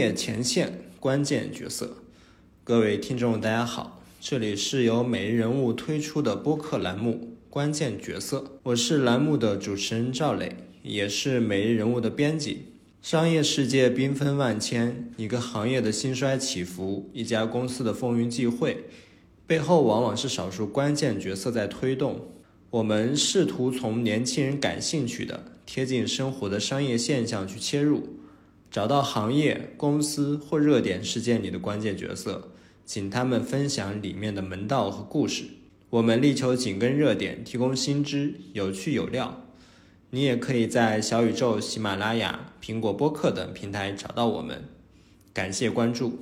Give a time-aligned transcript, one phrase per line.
[0.00, 1.98] 业前线关键角色，
[2.64, 12.68] 各位听众大家好，这里是由每日人物推出的播客栏目《关键角色》，我是栏目的主持人赵磊，也是每日人物的编辑。
[13.02, 18.84] 商业世界缤纷万千，一个行业的兴衰起伏，一家公司的风云际会，
[19.46, 22.26] 背后往往是少数关键角色在推动。
[22.70, 28.19] 我们试图从年轻人感兴趣的、贴近生活的商业现象去切入。
[28.70, 32.52] 找到行业、公司或热点事件里的关键角色，
[32.86, 35.44] 请他们分享里面的门道和故事。
[35.90, 39.42] 我们力求紧跟热点，提供新知，有趣有料。
[40.10, 44.64] 你也可以在小宇宙、喜马拉雅、苹果播客等平台找到我们。
[45.32, 46.18] 感谢关注。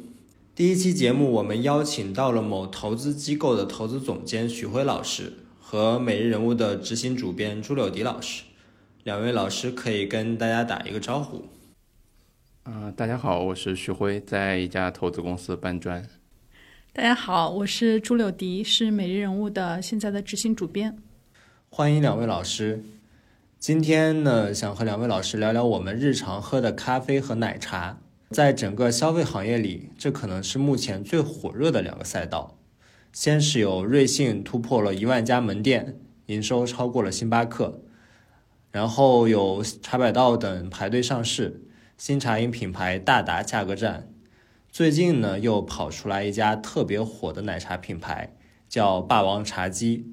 [0.55, 8.45] 第一期节目，我们邀请到了某投资机构的投资总监许辉老师和每日人物的执行主编朱柳迪老师。
[9.05, 11.45] 两位老师可以跟大家打一个招呼。
[12.71, 16.07] 嗯，大家好，我是徐辉，在一家投资公司搬砖。
[16.93, 20.99] 大家好，我是朱柳迪，是每日人物的现在的执行主编。
[21.71, 22.85] 欢迎两位老师。
[23.59, 28.01] 今天呢，想和两位老师聊聊我们日常喝的咖啡和奶茶。
[28.33, 32.59] 在整个消费行业里，这可能是目前最火热的两个赛道。
[33.15, 37.81] 先是有瑞幸突破了一万家门店，营收超过了星巴克，
[38.71, 41.63] 然后有茶百道等排队上市。
[41.99, 44.09] 新茶饮品牌大达价格战，
[44.71, 48.37] 最近呢又跑出来一家特别火的奶茶品牌，
[48.69, 50.07] 叫霸王茶姬。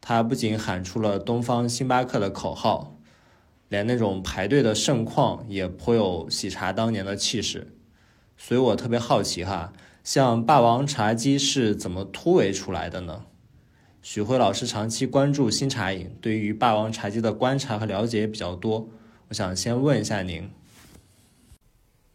[0.00, 2.96] 它不仅喊出了东方星巴克的口号，
[3.68, 7.74] 连那种排队的盛况也颇有喜茶当年的气势。
[8.38, 13.26] 所以我特别好奇哈，像霸王茶姬是怎么突围出来的呢？
[14.00, 18.88] 许辉老师长期关注新茶饮，对于霸王茶姬的观察和了解也比较多，
[19.28, 20.48] 我想先问一下您。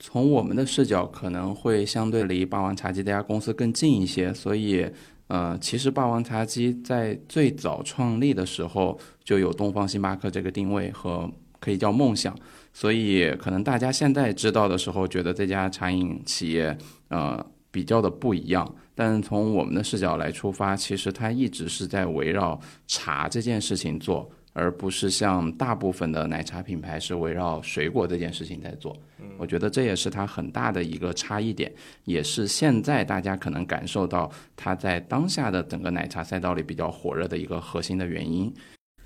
[0.05, 4.85] 从我们的视角，可能会相对离霸王茶姬这家公司更近一些，所以，
[5.27, 11.31] 呃，其实霸王茶姬在最早创立的时候就有东方星巴克这个定位和
[11.61, 12.37] 可以叫梦想，
[12.73, 16.77] 所以可能大家现在知道的时候，觉得这家茶饮企业，
[17.07, 24.29] 呃，比较的不一样，但从我们的视角来出发，其实它一直是在围绕茶这件事情做。
[24.53, 28.95] 而不是像大部分的奶茶品牌是围绕水果这件事情在做，
[29.37, 31.73] 我觉得这也是它很大的一个差异点，
[32.05, 38.53] 也是现在大家可能感受到它在当下的整个奶茶赛道里比较火热的一个核心的原因。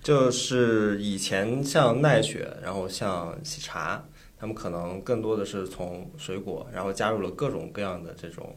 [0.03, 4.03] 就是以前像奈雪，然后像喜茶，
[4.37, 8.55] 他们可能更多的是从水果，然后加入了各种各样的这种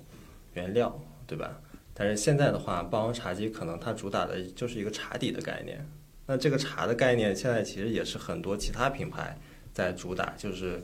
[0.54, 1.60] 原料，对吧？
[1.94, 5.84] 但是现在的话，霸王茶姬可能它主打的就是一个茶底的概念。
[6.30, 9.36] 那这个茶的概念，现在其实也是很多其他品牌
[9.72, 10.80] 在主打，就是，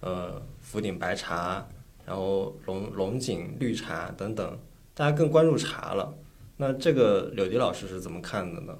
[0.00, 1.68] 呃，福鼎白茶，
[2.06, 4.58] 然后龙龙井绿茶等等，
[4.94, 6.14] 大家更关注茶了。
[6.56, 8.74] 那这个柳迪老师是怎么看的呢？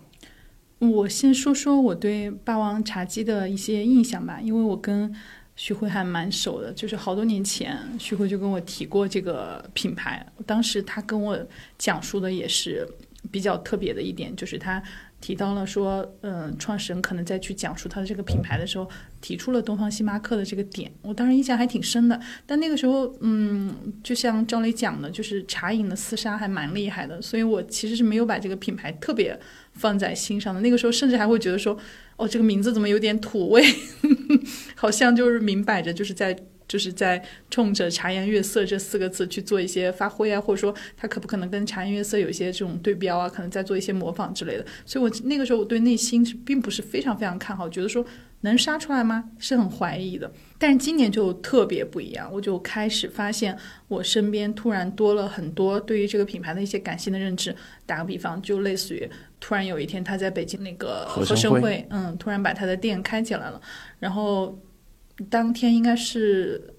[0.79, 5.15] 我先说说我对霸王茶姬的一些印象吧，因为我跟
[5.55, 11.39] 徐辉还蛮熟的，就是好多年前徐辉就跟我提过这个品牌，当时他跟我
[11.77, 12.89] 讲述的也是
[13.31, 14.83] 比较特别的一点，就是他。
[15.21, 18.89] 提到了说，嗯，创始人可能在去讲述他的这个品牌的时候，
[19.21, 22.19] 提出了东方星巴克的这个点，我当时印象还挺深的。
[22.47, 29.39] 但那个时候，嗯，就像赵磊讲的，就是茶饮的厮杀还蛮厉害的，所以我其实是没有把这个品牌特别
[29.75, 30.61] 放在心上的。
[30.63, 31.77] 那个时候，甚至还会觉得说，
[32.17, 33.63] 哦，这个名字怎么有点土味，
[34.75, 36.37] 好像就是明摆着就是在。
[36.71, 37.21] 就是在
[37.51, 43.29] 冲着“茶颜悦色”这四个字去做一些发挥啊，或者说他可不可能跟“茶颜悦色”有一些这种对标啊？
[43.29, 44.65] 可能在做一些模仿之类的。
[44.87, 48.07] 所以我那个时候我对内心是并不是非常非常看好，觉得说
[48.43, 49.31] 能杀出来吗？
[49.41, 50.31] 是很怀疑的。
[50.59, 53.59] 但是今年就特别不一样，我就开始发现
[53.89, 57.53] 我身边突然多了很多对于这个品牌的一些感性的认知。
[57.85, 59.11] 打个比方，就类似于
[59.41, 63.61] 突然有一天他在北京那个合生汇，嗯，突然把他的店开起来了，
[63.99, 64.57] 然后。
[65.29, 66.75] 当天应该是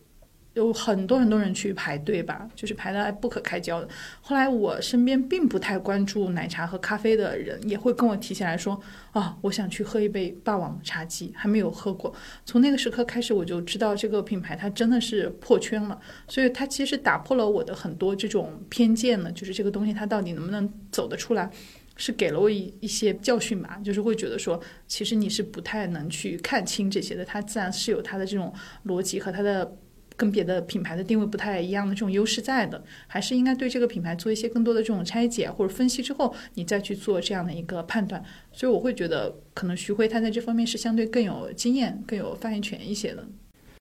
[0.53, 3.87] 有很多很多人去排队吧，就是排的不可开交的。
[4.19, 8.77] 后来我身边并不太关注奶茶和咖啡的人，也会跟我提起来说
[9.13, 12.13] ：“啊，我想去喝一杯霸王茶姬，还没有喝过。”
[12.45, 15.97] 从那个时刻开始，我就知道这个品牌它真的是破圈了。
[16.27, 21.49] 所以它其实打破了我的很多这种偏见呢，就是这个东西它到底能不能走得出来。
[22.01, 28.51] 是给了我一一些教训吧，就是会觉得说，其实你是不太能去看清这些的，它自然是有它的这种
[28.87, 29.77] 逻辑和它的
[30.17, 38.23] 跟别的品牌的定位不太一样的这种优势在的，还是应该对这个品牌做一些更多的这种拆解或者分析之后，你再去做这样的一个判断。
[38.51, 43.23] 所以我会觉得，可能徐辉他在这方面是相对更有经验、更有发言权一些的。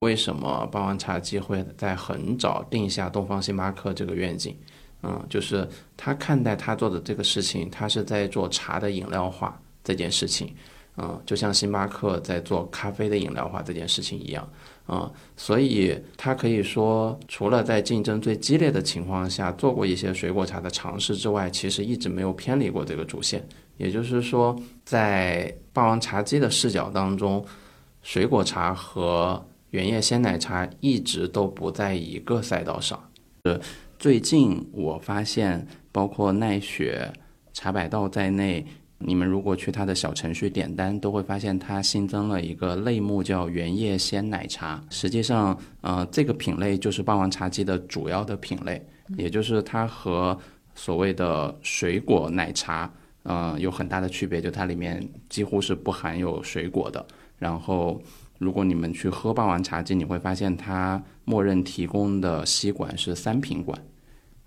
[0.01, 4.55] 为什么霸王茶姬会在很早定下东方星巴克这个愿景？
[5.03, 5.67] 嗯，就是
[5.97, 10.53] 他看待他做的这个事情，他是在做茶的饮料化这件事情，
[10.97, 14.47] 嗯，就像星巴克在做咖啡的饮料化这件事情一样，
[14.87, 23.43] 嗯，所以他可以说，除了在竞争最激烈的情况下做过一些水果茶的尝试之外，其实一直没有偏离过这个主线。
[23.77, 24.55] 也就是说，
[24.85, 27.43] 在霸王茶姬的视角当中，
[28.03, 33.01] 水果茶和原叶鲜奶茶一直都不在一个赛道上。
[33.45, 33.59] 是。
[34.01, 37.07] 最近我发现，包括奈雪、
[37.53, 38.65] 茶百道在内，
[38.97, 44.83] 你们如果去它的小程序点单，都会发现它新增了一个类目叫原叶鲜奶茶。
[44.89, 48.83] 实际上，呃，这个品类就是霸王茶姬的主要的品类，
[49.17, 50.35] 也就是它和
[50.73, 57.05] 所谓的水果奶茶，呃，有很大的区别，就它里面几乎是不含有水果的。
[57.37, 58.01] 然后。
[58.41, 63.79] 如果你们去喝霸王茶姬，你会发现它默认提供的吸管是三品管，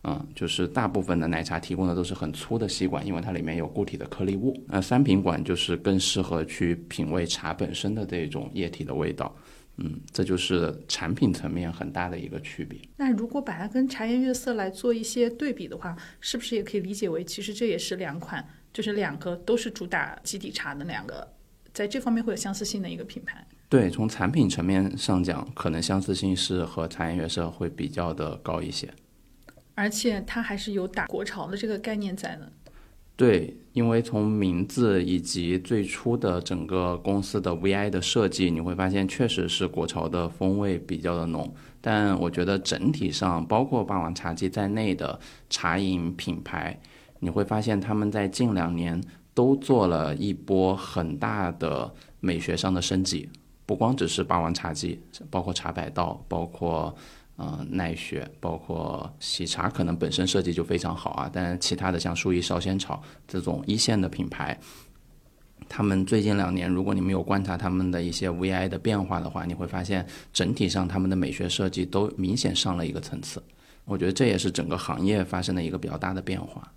[0.02, 4.52] 嗯，就是大部分的奶茶提供的都是很粗的吸管，因为它里面有固体的颗粒物。
[4.66, 9.32] 那三品管就是更适合去品味茶本身的这种液体的味道，
[9.76, 12.76] 嗯，这就是产品层面很大的一个区别。
[12.96, 21.32] 那如果把它跟茶颜悦色来做一些对比的话，是不是也可以理解为，其实这也是两款，就是两个都是主打基底茶的两个，
[21.72, 23.46] 在这方面会有相似性的一个品牌？
[23.68, 28.88] 对，从产品层面上讲，可能相似性是和茶颜悦色会比较的高一些，
[29.74, 32.52] 而且它还是有打国潮的这个概念在的。
[33.16, 41.52] 对，因为从名字以及最初的整个公司的 VI 的设计，你会发现确实是国潮的风味比较的浓。
[41.80, 45.18] 但我觉得整体上，包括霸王茶姬在内的
[45.48, 46.80] 茶饮品牌，
[47.20, 49.00] 你会发现他们在近两年
[49.32, 53.28] 都做了一波很大的美学上的升级。
[53.66, 55.00] 不光只是霸王茶姬，
[55.30, 56.94] 包括茶百道，包括
[57.36, 61.30] 呃奈雪，包括喜茶，可能本身设计就非常好啊。
[61.32, 64.58] 但是其他的像树一烧仙草这种一线的品牌，
[65.68, 73.42] 他们最近两年，如果你没有观察他们的一些 VI 的变化的话，你会发现整体上他们的美学设计都明显上了一个层次。
[73.86, 76.70] 我觉得这也是整个行业发生的一个比较大的变化。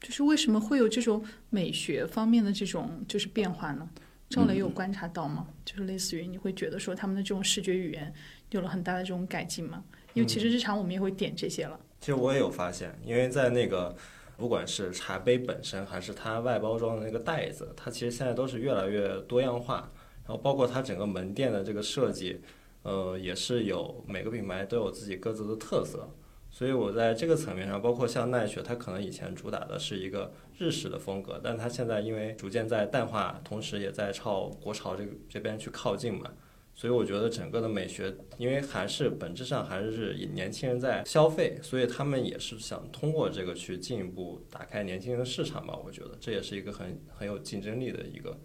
[0.00, 3.88] 就是为什么会有这种美学方面的这种就是变化呢？
[4.32, 5.46] 赵雷有观察到吗？
[5.62, 8.10] 就是类似于你会觉得说他们的这种视觉语言
[8.48, 9.84] 有了很大的这种改进吗？
[10.14, 11.78] 因为其实日常我们也会点这些了。
[12.00, 13.94] 其实我也有发现，因为在那个
[14.38, 19.92] 不管是茶杯本身还是它外包装的那个袋子，它其实现在都是越来越多样化。
[20.24, 22.40] 然后包括它整个门店的这个设计，
[22.84, 26.08] 呃，也是有每个品牌都有自己各自的特色。
[26.54, 36.30] 所以我在这个层面上，包括像奈雪，它可能以前主打的是一个日式的风格，但它现在因为逐渐在淡化，同时也在朝国潮这个这边去靠近嘛，
[36.74, 45.74] 所以我觉得整个的美学，因为还是本质上还是以年轻人在消费，所以他们也是想通过这个去进一步打开年轻人的市场吧。
[45.82, 48.38] 我觉得这也是一个很很有竞争力的一个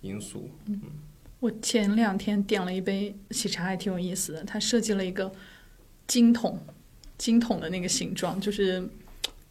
[0.00, 0.50] 因素。
[0.66, 0.80] 嗯，
[1.38, 5.30] 我前两天点了一杯喜茶，还挺有意思的，它设计了一个
[6.08, 6.58] 金桶。
[7.18, 8.82] 金桶的那个形状，就是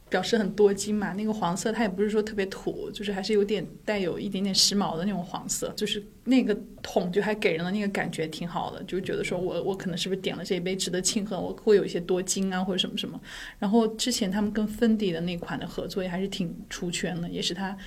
[0.10, 1.14] 表示很多金嘛。
[1.14, 5.72] 那个黄色它也不是说特别土，就是还是有点带有一点点时髦的那种黄色。
[5.76, 13.20] 就是那个桶就还给人的那个感觉挺好的，就觉得说我我可能是不是点了这一杯值得庆贺，我会有一些多金啊或者什么什么。
[13.58, 17.78] 然后之前他们跟芬迪的那款的合作也还是挺出圈的，也是他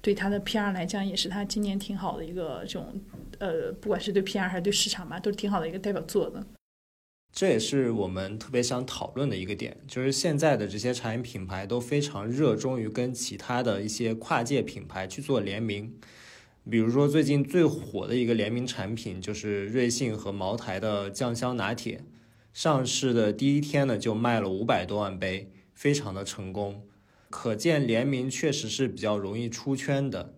[0.00, 2.86] 对他的 PR 来讲，也是他今年挺好的一个这种
[3.38, 6.44] 呃，不管是对 PR 还是对市场吧，都是挺好的一个代表作的。
[7.34, 15.92] 这也是我们特别想讨论的一个点，就是现在的这些茶饮品牌都非常热衷于跟其他的一些跨界品牌去做联名。
[16.70, 22.04] 比如说最近最火的一个联名产品就是瑞幸和茅台的酱香拿铁，
[22.52, 26.86] 上市的第一天呢就卖了五百多万杯，非常的成功。
[27.30, 30.36] 可见联名确实是比较容易出圈的。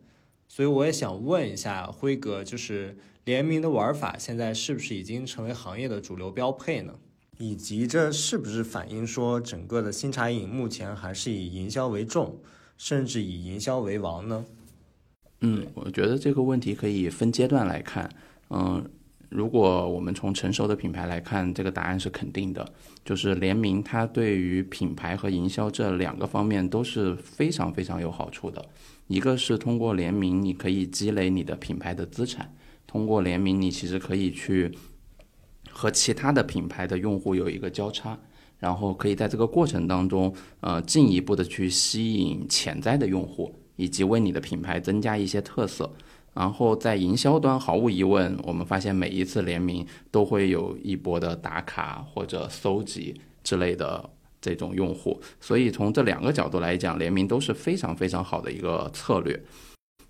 [0.48, 2.96] 所以我也想问一下辉哥，就是。
[3.26, 6.94] 联名的玩法现在是不是已经成为行业的主流标配呢？
[7.38, 12.38] 以及这是不是反映说整个的新茶饮目前还是以营销为重，
[12.78, 14.44] 甚至以营销为王呢？
[15.40, 18.08] 嗯，我觉得这个问题可以分阶段来看。
[18.50, 18.88] 嗯，
[19.28, 22.64] 如果我们从成熟的品牌来看，这个答案是肯定的，
[23.04, 28.64] 就是联名它对于品牌和营销这两个方面都是非常非常有好处的。
[29.08, 32.54] 一个是通过联名，你可以积累你的品牌的资产。
[32.96, 34.72] 通过联名，你其实可以去
[35.70, 38.18] 和其他的品牌的用户有一个交叉，
[38.58, 45.92] 然后可以在这个过程当中，呃，进一步的去吸引潜在的用户，以及为你的品牌增加一些特色。
[46.32, 54.08] 然后在营销端，毫无疑问，我们发现每一次联名都会有一波的打卡或者搜集之类的
[54.40, 59.38] 这种用户，所以从这两个角度来讲，联名都是非常非常好的一个策略。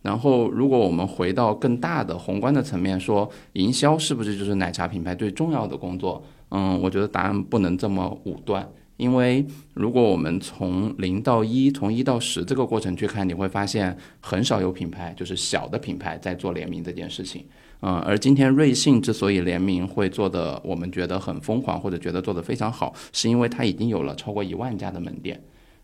[0.03, 6.23] 然后，如果我们回到更大的宏观的层面，说营销是不是就是奶茶品牌最重要的工作？
[6.50, 8.69] 嗯，我觉得答案不能这么武断。
[8.97, 17.45] 因为如果我们从零到一，从一到十这个过程去看，你会发现很少有品牌，就是小的品牌在做联名这件事情。
[17.83, 25.38] 嗯，而今天瑞幸之所以联名会做的，我们觉得很疯狂，或者觉得做得非常好，是因为它已经有了超过一万家的门店。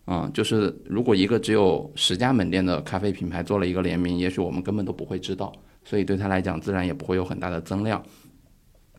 [0.07, 5.53] 嗯，就是如果一个只有十家门店的咖啡品牌做了一个联名，也许我们根本都不会知道，
[5.85, 8.03] 所以对他来讲，自然也不会有很大的增量。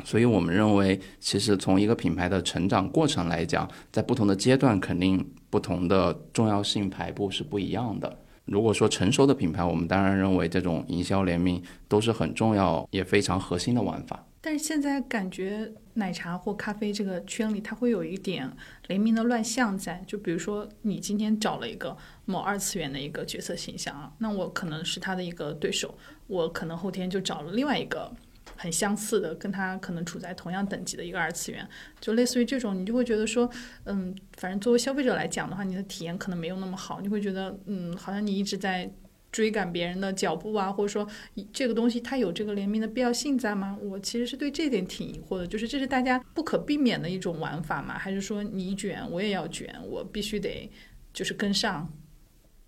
[0.04, 8.18] 所以我们认为，其实从一个品牌的成长过程来讲，在不同的阶段，肯定不同的重要性排布是不一样的。
[8.46, 14.26] 如果说成熟的品牌，我们当然认为这种营销联名都是很重要也非常核心的玩法。
[14.44, 18.52] 但是现在感觉奶茶或咖啡这个圈里，它会有一点
[18.88, 20.04] 联名的乱象在。
[20.06, 21.96] 就比如说，你今天找了一个
[22.26, 25.98] 某二次元的一个角色形象啊，那我可能是他的一个对手，
[26.28, 28.14] 我可能后天就找了另外一个。
[28.56, 31.68] 很相似的，跟他可能处在同样等级的一个二次元，
[32.00, 33.50] 就类似于这种，你就会觉得说，
[33.86, 38.92] 嗯，反正作为消费者来讲的话，你的体验可能没有那么好，你会觉得，嗯，好像你一直在
[39.34, 41.06] 追赶别人的脚步啊，或者说
[41.52, 43.78] 这个东西它有这个联名的必要性在吗？
[43.82, 47.98] 我其实是对这点挺疑惑的，就是这是大家不可避免的一种玩法嘛？
[47.98, 50.70] 还是说你卷我也要卷，我必须得
[51.12, 51.92] 就是跟上？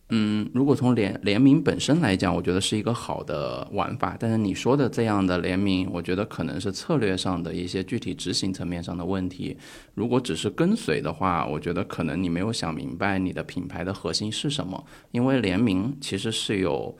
[0.09, 4.15] 嗯，如果从联联名本身来讲，我觉得是一个好的玩法。
[4.19, 9.57] 但是你说的这样的联名，我觉得可能是策略上的一些具体执行层面上的问题。
[9.95, 14.85] 如果只是跟随的话，我觉得可能你没有想明白你的品牌的核心是什么。
[15.11, 16.95] 因为联名其实是有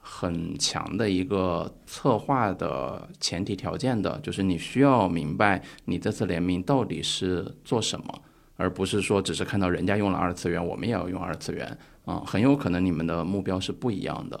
[0.00, 8.22] 很强的一个策划的前提条件的，就是你需要明白你这次联名到底是做什么，
[8.56, 11.76] 而不是说只是看到人家用了二次元，我们也要用二次元。
[12.04, 14.38] 啊，很有可能你们的目标是不一样的，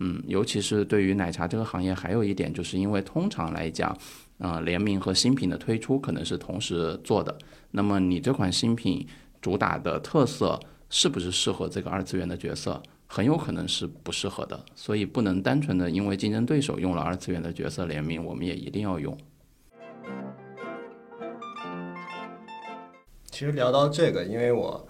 [0.00, 3.96] 嗯，尤其是对于奶茶这个行业，还有一点就是因为通常来讲，
[4.38, 7.38] 啊，联名和新品的推出可能是同时做的，
[7.70, 9.06] 那么你这款新品
[9.40, 10.58] 主打的特色
[10.90, 19.16] 是不是适合这个二次元的角色，很有可能是不适合的，所以不能单纯的因为竞争对手用了二次元的角色联名，我们也一定要用。
[23.34, 24.86] 其实聊到这个，因为我。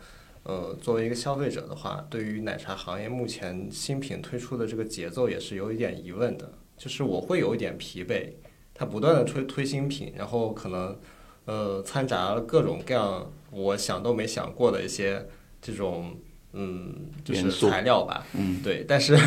[0.46, 8.28] 呃，作为一个消费者的话，对于奶茶行业目前新品推出的这个节奏也是有一点疑问的，就是我会有一点疲惫，
[8.74, 11.00] 它不断的推推新品，然后可能
[11.46, 15.26] 呃掺杂了各种各样我想都没想过的一些
[15.62, 16.14] 这种
[16.52, 19.18] 嗯就是材料吧，嗯，对，但是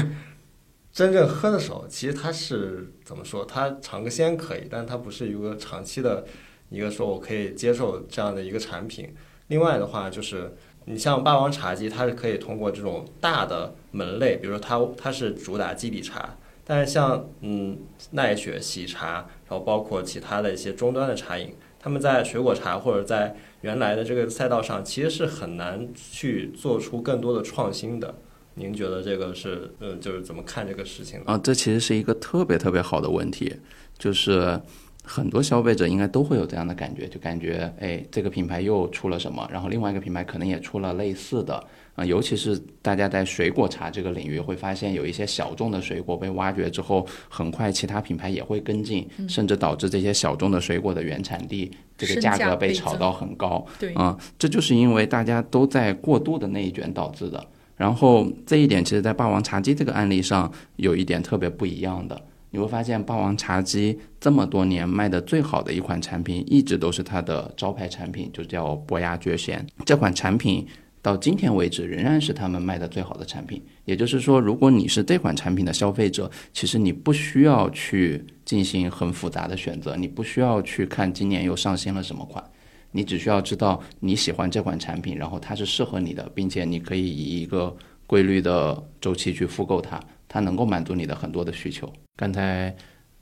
[0.93, 3.43] 真正喝的时候，其实它是怎么说？
[3.43, 6.27] 它尝个鲜可以，但它不是一个长期的
[6.69, 9.13] 一个说我可以接受这样的一个产品。
[9.47, 10.55] 另外的话就是。
[10.89, 17.77] 你像霸王茶姬，它是可以通过这种大的门类，比如说它它是主打基底茶，但是像嗯
[18.11, 28.15] 奈雪喜茶，然后包括其他的一些终端的茶饮，他们在水果茶或者在原来的这个赛道上，其实是很难去做出更多的创新的。
[28.53, 31.21] 您觉得这个是嗯就是怎么看这个事情？
[31.25, 33.57] 啊，这其实是一个特别特别好的问题，
[33.97, 34.61] 就是。
[35.07, 41.63] 很多消费者应该都会有这样的感觉，就感觉哎，这个品牌又出了什么，然后另外一个品牌可能也出了类似的
[41.95, 42.05] 啊。
[42.05, 53.65] 尤其是大家在水果茶这个领域，会发现有一些小众的水果被挖掘之后，很快其他品牌也会跟进，甚至导致这些小众的水果的原产地这个价格被炒到很高。
[53.79, 57.41] 对啊，这就是因为大家都在过度的内卷导致的。
[57.77, 62.19] 然后这一点，其实，在霸王茶姬这个案例上，有一点特别不一样的。
[62.49, 69.65] 你会发现，霸王茶姬这么多年卖的最好的一款产品，一直都是它的招牌产品，就叫伯牙绝弦。
[69.85, 70.65] 这款产品
[71.01, 73.61] 到今天为止仍然是他们卖的最好的产品。
[73.85, 82.43] 也就是说，如果你是这款产品的消费者，其实你不需要去进行很复杂的选择，你不需要去看今年又上新了什么款，
[82.91, 87.75] 你只需要知道你喜欢这款产品，然后它是适合你的，并且你可以以一个
[88.05, 89.99] 规律的周期去复购它。
[90.27, 91.91] 它能够满足你的很多的需求。
[92.15, 92.75] 刚才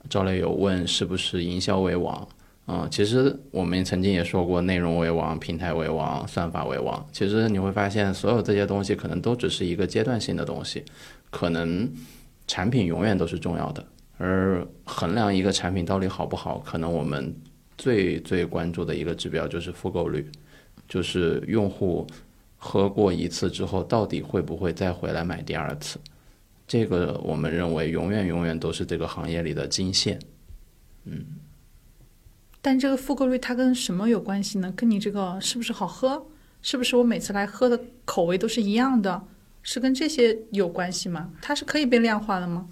[0.08, 2.26] 赵磊有问是不是营销为王
[2.64, 2.88] 啊？
[2.90, 7.06] 其实我们曾经也说过，内容为王，平台为王，算法为王。
[7.12, 10.84] 其实你会发现，所有这些东西可能都只是一个阶段性的东西，
[11.30, 11.90] 可能
[12.46, 13.84] 产品永远都是重要的。
[14.18, 17.34] 而衡量一个产品到底好不好，可能我们
[17.76, 20.26] 最最关注的一个指标就是复购率，
[20.88, 22.06] 就是用户
[22.56, 25.98] 喝过一次之后，到底会不会再回来买第二次。
[26.66, 30.18] 这个我们认为永远永远都是这个行业里的金线。
[31.04, 31.24] 嗯
[32.60, 34.72] 但这个复购率它跟什么有关系呢？
[34.76, 36.26] 跟你这个是不是好喝，
[36.62, 39.22] 是不是我每次来喝的口味都是一样的，
[39.62, 41.30] 是跟这些有关系吗？
[41.40, 42.66] 它是可以被量化的吗？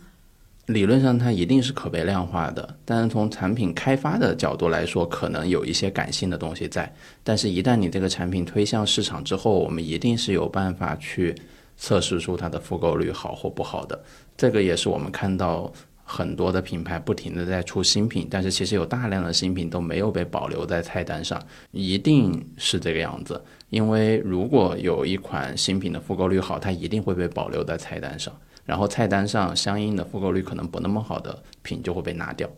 [0.66, 6.92] 理论上它一定是可被量化的，但是从产品开发的角度来说，可能有一些感性的东西在。
[7.22, 11.32] 但是，一旦你这个产品推向市场之后，我们一定是有办法去
[11.76, 14.02] 测试出它的复购率好或不好的。
[14.36, 21.40] 这个也是我们看到很多的品牌不停的在出新品，但是其实有大量的新品都没有被保留在菜单上，
[21.70, 23.42] 一定是这个样子。
[23.70, 28.34] 因为如果有一款新品的复购率好，它一定会被保留在菜单上。
[28.64, 32.48] 然后菜单上相应的复购率可能不那么好的品就会被拿掉，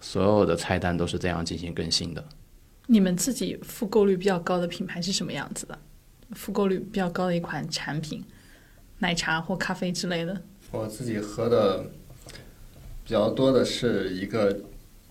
[0.00, 2.24] 所有的菜单都是这样进行更新的。
[2.86, 5.76] 你们自己复购率比较高的品牌是什么样子的？
[6.32, 8.22] 复购率比较高的一款产品，
[8.98, 10.40] 奶茶或咖啡之类的。
[10.70, 11.84] 我自己喝的
[13.04, 14.56] 比较多的是一个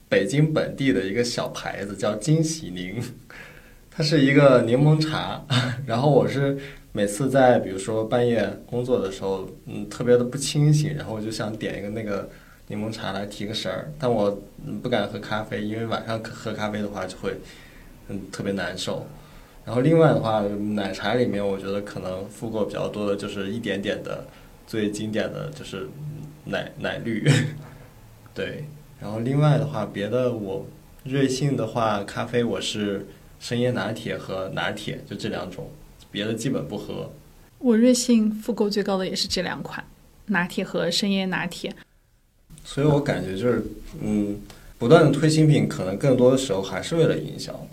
[0.10, 3.02] 北京本地的一个小牌子，叫金喜柠，
[3.90, 5.44] 它是一个柠檬茶。
[5.86, 6.58] 然后我是
[6.92, 12.30] 每次在比如说半夜工作的时候，嗯，特别的不清醒，然后我就想点一个那个
[12.68, 13.92] 柠檬茶来提个神儿。
[13.98, 14.40] 但我
[14.84, 17.34] 不敢喝咖啡，因为晚上喝咖啡的话就会
[18.10, 19.08] 嗯特别难受。
[19.68, 20.42] 然后另外的话，
[20.74, 24.26] 奶茶里面我觉得可能复购比较多的就是一点点的。
[24.66, 25.88] 最经典的就是
[26.44, 27.26] 奶奶绿，
[28.36, 28.66] 对。
[29.00, 30.66] 然后另外的话，别的我
[31.06, 33.08] 瑞幸的话，咖啡我是
[33.40, 35.70] 深椰拿铁和拿铁，就这两种，
[36.12, 37.10] 别的基本不喝。
[37.60, 39.82] 我瑞幸复购最高的也是这两款，
[40.26, 41.74] 拿铁和深椰拿铁。
[42.66, 43.64] 所以我感觉就是，
[44.02, 44.38] 嗯，
[44.78, 47.66] 不断的推新品，可能更多的时候还是为了营销，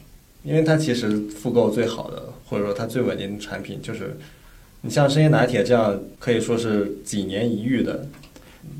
[0.44, 4.16] 因为它其实复购最好的，或者说它最稳定的产品就是。
[4.86, 8.06] 你像深椰拿铁这样可以说是几年一遇的，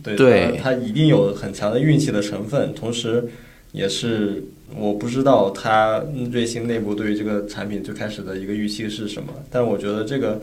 [0.02, 3.26] 对对它一定有很强的运气的成分，同时
[3.72, 4.44] 也是
[4.76, 10.38] 我不知道它瑞幸内部对于这个产品最开始的一个预期是什么，但我觉得这个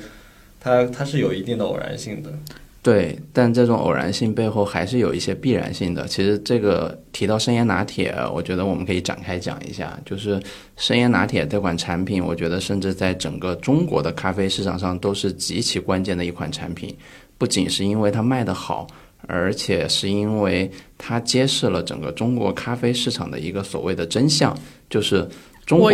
[0.60, 2.34] 它它是有一定的偶然性的。
[2.84, 6.08] 对，但这种偶然性背后还是有一些必然性的。
[6.08, 9.96] 其实这个提到生椰拿铁，我觉得我们可以展开讲一下。
[10.04, 10.42] 就是
[10.78, 16.96] 生椰拿铁这款产品，我觉得甚至在整个中国的咖啡市场上都是极其关键的一款产品。
[17.38, 18.88] 不仅是因为它卖得好，
[19.28, 24.58] 而且是因为它揭示了整个中国咖啡市场的一个所谓的真相，
[24.90, 25.28] 就是
[25.68, 25.92] 中国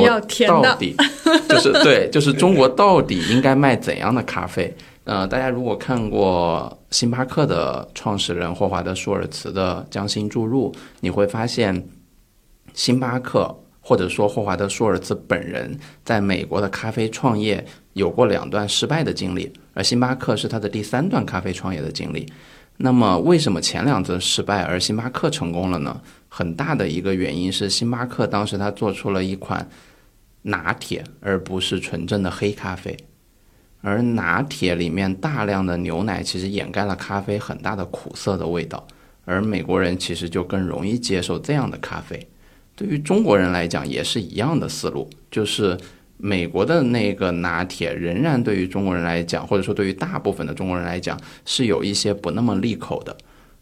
[0.47, 0.95] 到底
[1.50, 4.73] 就是对，就是中国到底应该卖怎样的咖啡。
[5.08, 11.82] 呃，大家如果看过星巴克的创始人霍华德·舒尔茨的《将心注入》，你会发现，
[12.74, 22.28] 星巴克或者说霍华德·舒尔茨本人在美国的咖啡创业有过两段失败的经历，而星巴克是他的第三段咖啡创业的经历。
[22.76, 26.02] 那么，为什么前两次失败，而星巴克成功了呢？
[26.28, 29.65] 很大的一个原因是，星巴克当时他做出了一款
[30.41, 32.98] 拿铁，而不是纯正的黑咖啡。
[33.88, 38.86] 而拿铁里面大量的牛奶其实掩盖了咖啡很大的苦涩的味道，
[39.23, 42.28] 而美国人其实就更容易接受这样的咖啡。
[42.76, 45.78] 对于中国人来讲也是一样的思路，就是
[46.17, 53.15] 美国的那个拿铁仍然对于中国人来讲，或者说对于大部分的中国人来讲是有一些不那么利口的。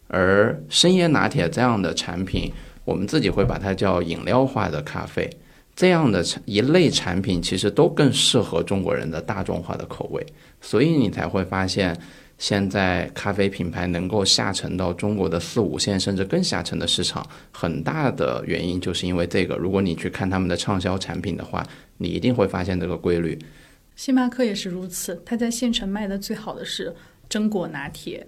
[0.07, 2.51] 而深椰拿铁这样的产品，
[2.83, 5.29] 我们自己会把它叫饮料化的咖啡。
[5.75, 10.25] 这样的一类产品其实都更适合中国人的大众化的口味，
[10.61, 11.93] 所以你才会发现，
[12.37, 19.57] 现在咖啡品牌能够下沉到中国的四五线甚至更下沉的市场，很大的原因就是因为这个。
[19.57, 23.37] 如果你去看他们的畅销产品的话，你一定会发现这个规律。
[23.97, 26.95] 星巴克也是如此，它在县城卖的最好的是
[27.29, 28.25] 榛果拿铁、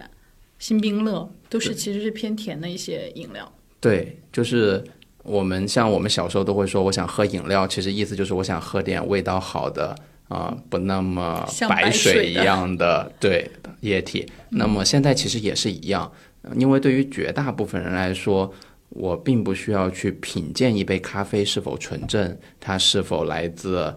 [0.58, 3.50] 星冰乐，都是其实是偏甜的一些饮料。
[3.80, 4.84] 对，就是。
[5.22, 9.94] 我们像我们小时候都会说，我想喝饮料，其实意思就是我想喝点味道好的
[10.28, 13.50] 啊，不那么白水一样的对
[13.80, 14.26] 液体。
[14.50, 16.10] 那么现在其实也是一样，
[16.56, 18.52] 因为对于绝大部分人来说，
[18.90, 23.94] 我并不需要去品鉴一杯咖啡是否纯正，它是否来自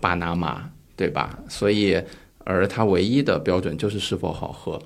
[0.00, 1.38] 巴拿马，对吧？
[1.48, 2.02] 所以，
[2.38, 4.80] 而它唯一的标准就是是否好喝。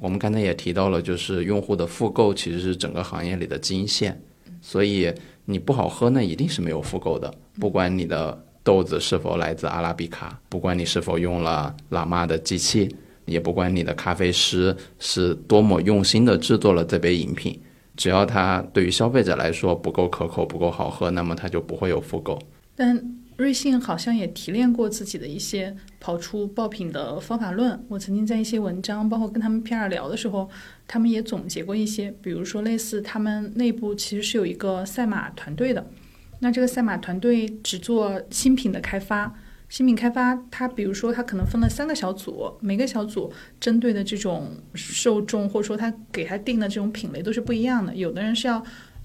[0.00, 4.20] 我们刚才也提到了，就是用户的复购其实是整个行业里的金线。
[4.68, 5.10] 所以
[5.46, 7.32] 你不好喝，那一定是没有复购的。
[7.58, 17.58] 不管你的豆子是否来自阿拉比卡，不管你是否用了喇嘛的机器，也不管你的咖啡师是多么用心的制作了这杯饮品，
[17.96, 22.38] 只要它对于消费者来说不够可口、不够好喝，那么它就不会有复购。
[22.76, 23.02] 但
[23.38, 27.82] 瑞幸好像也提炼过自己的一些跑出爆品的方法论。
[27.88, 30.50] 我曾经在一些文章，包括跟他们 PR 聊的时候，
[30.88, 35.86] 他们也总结过一些，比如说类似他们内部其实是有一个赛马团队的，
[36.40, 39.32] 那这个赛马团队只做新品的开发。
[39.68, 47.94] 新品开发，它比如说它可能分了三个小组，每个小组针对的这种受众，或者说他给他定的这种品类都是不一样的。
[47.94, 48.64] 有的人是要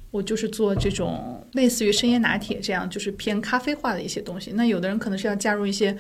[0.10, 4.54] 我就是做这种类似于深椰拿铁这样，就是偏咖啡化的一些东西。
[4.54, 5.98] 那有的人可能是要加入一些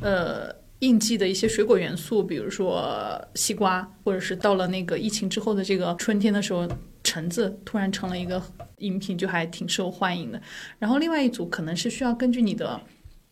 [0.00, 6.68] 呃应季的一些水果元素，比如说西瓜，或者是到了那个疫情之后的这个春天的时候，
[7.02, 8.42] 橙子突然成了一个
[8.78, 10.40] 饮品，就还挺受欢迎的。
[10.78, 12.80] 然后另外一组可能是需要根据你的。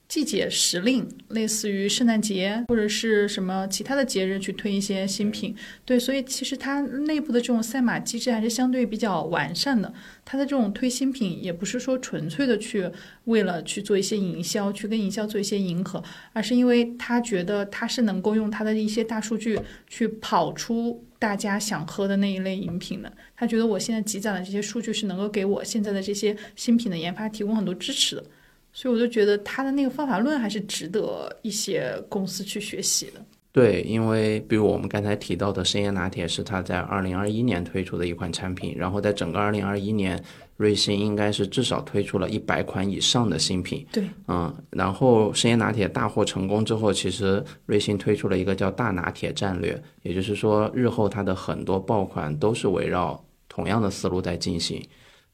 [0.06, 9.92] 季节时令，类似于圣诞节或者是什么其他的节日去推一些新品，对，所以其实它内部的这种赛马机制还是相对比较完善的。
[10.24, 12.88] 它的这种推新品也不是说纯粹的去
[13.24, 23.12] 为了去做一些营销，去跟营销做一些迎合，而是因为他觉得他是能够用他的一些大数据去跑出大家想喝的那一类饮品的。
[23.34, 28.24] 他觉得我现在积攒的这些数据是能够给我现在的这些新品的研发提供很多支持的。
[28.74, 33.24] 所以我就觉得他的那个方法论还是值得一些公司去学习的。
[33.52, 40.20] 对，因为比如我们刚才提到的深椰拿铁是他在二零二一年推出的一款产品，然后在整个二零二一年，
[40.56, 43.86] 瑞幸应该是至少推出了一百款以上的新品。
[43.92, 54.84] 对，嗯，然后深椰拿铁大获成功之后，其实瑞幸推出了一个叫大拿铁战略，也就是说日后它的很多爆款都是围绕同样的思路在进行。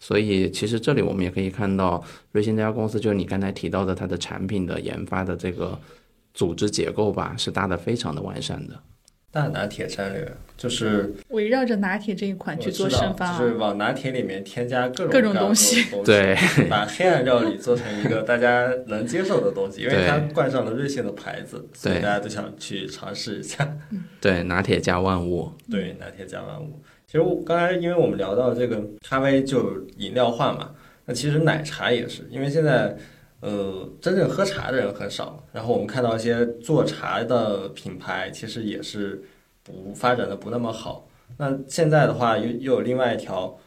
[0.00, 5.78] 所以，其实这里我们也可以看到，瑞幸这家公司，就是你刚才提到的，它的产品的研发的这个
[6.32, 8.80] 组织结构吧，是搭的非常的完善的。
[9.32, 16.36] 大拿铁战略就是围绕着拿铁这一款去做深发，就是往拿铁里面添加各种各种东西，对，
[16.68, 23.76] 把黑暗料理做成一个大家能接受的东西，因为它冠上了瑞幸的牌子，所以大家都想去尝试一下。
[24.20, 26.82] 对，拿铁加万物，对，拿铁加万物。
[27.10, 30.70] 其实我刚才因为我们聊到这个咖啡就饮料化嘛，
[31.06, 32.96] 那其实奶茶也是，因为现在
[33.40, 39.20] 呃真正喝茶的人很少，然后我们看到一些做茶的品牌其实也是
[39.64, 41.08] 不发展的不那么好。
[41.36, 43.58] 那现在的话又又有另外一条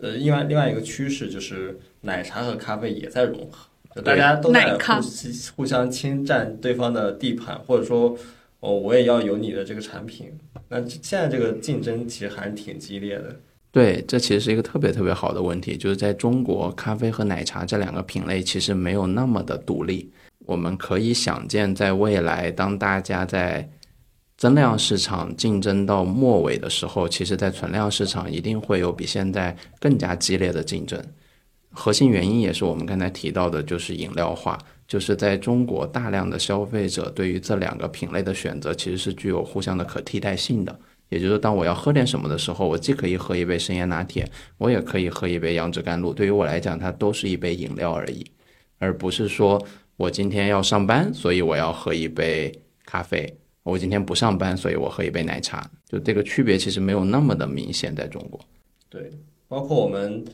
[0.00, 5.02] 呃另外另外一个趋势就是奶茶和咖啡也在融合，就大家都在互
[5.54, 8.16] 互相侵占对方的地盘，或者说
[8.60, 10.32] 哦我也要有你的这个产品。
[10.68, 13.36] 那现在这个竞争其实还是挺激烈的。
[13.70, 20.10] 对，这其实是一个特别特别好的问题，就是在中国，咖啡和奶茶这两个品类其实没有那么的独立。
[20.46, 23.68] 我们可以想见，在未来，当大家在
[24.38, 30.98] 增量市场竞争到末尾的时候，其实在存量市场一定会有比现在更加激烈的竞争。
[31.70, 34.58] 核心原因也是我们刚才提到的，就是饮料化。
[34.86, 40.78] 就是在中国，大量的消费者对于这两个品类的选择其实是具有互相的可替代性的。
[41.08, 46.12] 也就是当我要喝点什么的时候，我既可以喝一杯深椰拿铁，我也可以喝一杯杨枝甘露。
[46.12, 48.26] 对于我来讲，它都是一杯饮料而已，
[48.78, 49.64] 而不是说
[49.96, 52.52] 我今天要上班，所以我要喝一杯
[52.84, 53.24] 咖啡；
[53.62, 55.70] 我今天不上班，所以我喝一杯奶茶。
[55.88, 58.40] 就这个区别其实没有那么的明显，在中国。
[58.88, 59.08] 对，
[59.46, 60.24] 包括我们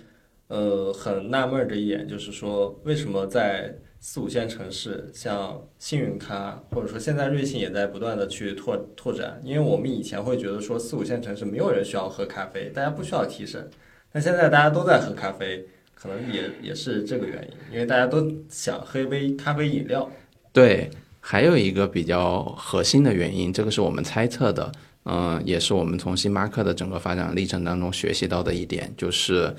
[0.49, 9.41] 呃很纳闷的一点就是说，为什么在四五线城市，像幸运咖，或者说现在瑞幸也在不断的去拓拓展。
[9.45, 13.71] 因为我们以前会觉得说四五线城市没有人需要喝咖啡，大家不需要提神。
[14.11, 20.11] 但现在大家都在喝咖啡，可能也也是这个原因，因为大家都想喝一杯咖啡饮料。
[20.53, 24.73] 对，还有一个比较核心的原因，这个是我们猜测的，
[25.05, 29.55] 嗯，也是我们从星巴克的整个发展历程当中学习到的一点，就是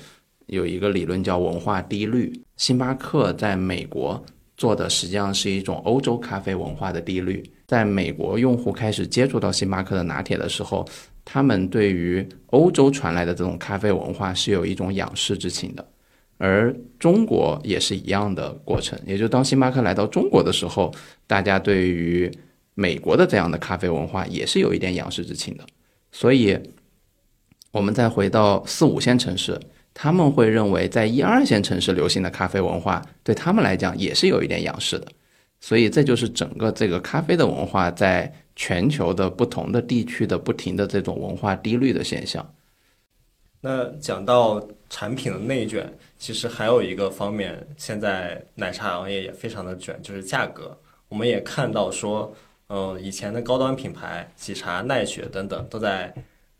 [0.48, 2.30] 有一个理论叫文化低率。
[2.58, 4.22] 星巴克在美国。
[4.56, 7.42] 做的实际上是一种欧洲咖啡文化的低滤。
[7.66, 10.86] 在美国用户开始接触到星巴克的拿铁的时候，
[11.24, 15.86] 他们对于欧洲传来的这种咖啡文化是有一种仰视之情的，
[16.38, 18.98] 而中国也是一样的过程。
[19.06, 20.94] 也就当星巴克来到中国的时候，
[21.26, 22.30] 大家对于
[22.74, 25.64] 美国的这样的咖啡文化也是有一点仰视之情的。
[26.12, 26.56] 所以，
[27.72, 29.58] 我们再回到四五线城市。
[29.94, 35.06] 他们会认为，在一二线城市流行的咖啡文化，对他们来讲也是有一点仰视的，
[35.60, 42.44] 所以这就是整个这个咖啡的文化在全球的不同的地区的不停的这种文化低滤的现象。
[43.60, 50.76] 那讲到产品的内卷，其实还有一个方面，现在奶茶行业也非常的卷，就是价格。
[51.08, 52.34] 我们也看到说，
[52.68, 56.12] 嗯，以前的高端品牌喜茶、奈雪等等，都在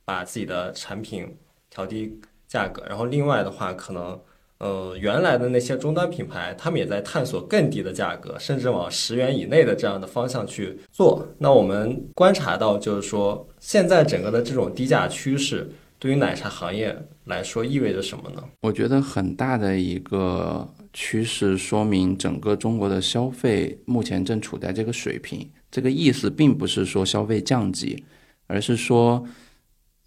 [0.05, 1.37] 把自己的产品
[1.69, 2.19] 调低。
[2.55, 4.17] 价格，然后另外的话，可能
[4.59, 11.27] 呃，原来的那些终端品牌，他们也在探索更低的价格，甚至往十元以内的这样的方向去做。
[11.39, 18.45] 那我们观察到，就是说，现在整个的这种低价趋势，对于奶茶行业来说意味着什么呢？
[18.61, 25.51] 我觉得很大的一个趋势，说明整个中国的消费目前正处在这个水平。
[25.73, 28.05] 这个意思并不是说消费降级，
[28.47, 29.27] 而是说。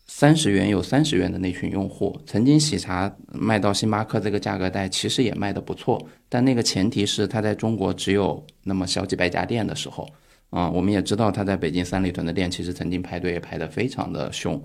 [0.08, 6.04] 三十元有三十元的那群用户，曾经喜茶卖到星巴克这个价格带，其实也卖的不错。
[6.28, 10.10] 但那个前提是它在中国只有那么小几百家店的时候，
[10.50, 14.62] 啊，我们也知道它在北京三里屯的店其实曾经排队也排的非常的凶。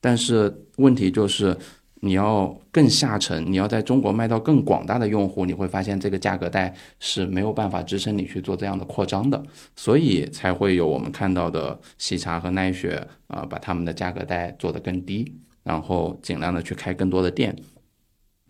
[0.00, 1.56] 但是问题就是。
[2.00, 9.42] 你要更下沉，你要在中国卖到更广大的用户，你会发现这个价格带是没有办法支撑你去做这样的扩张的，
[9.74, 15.32] 所以才会有我们看到的喜茶和奈雪啊，把他们的价格带做得更低，
[15.64, 17.56] 然后尽量的去开更多的店，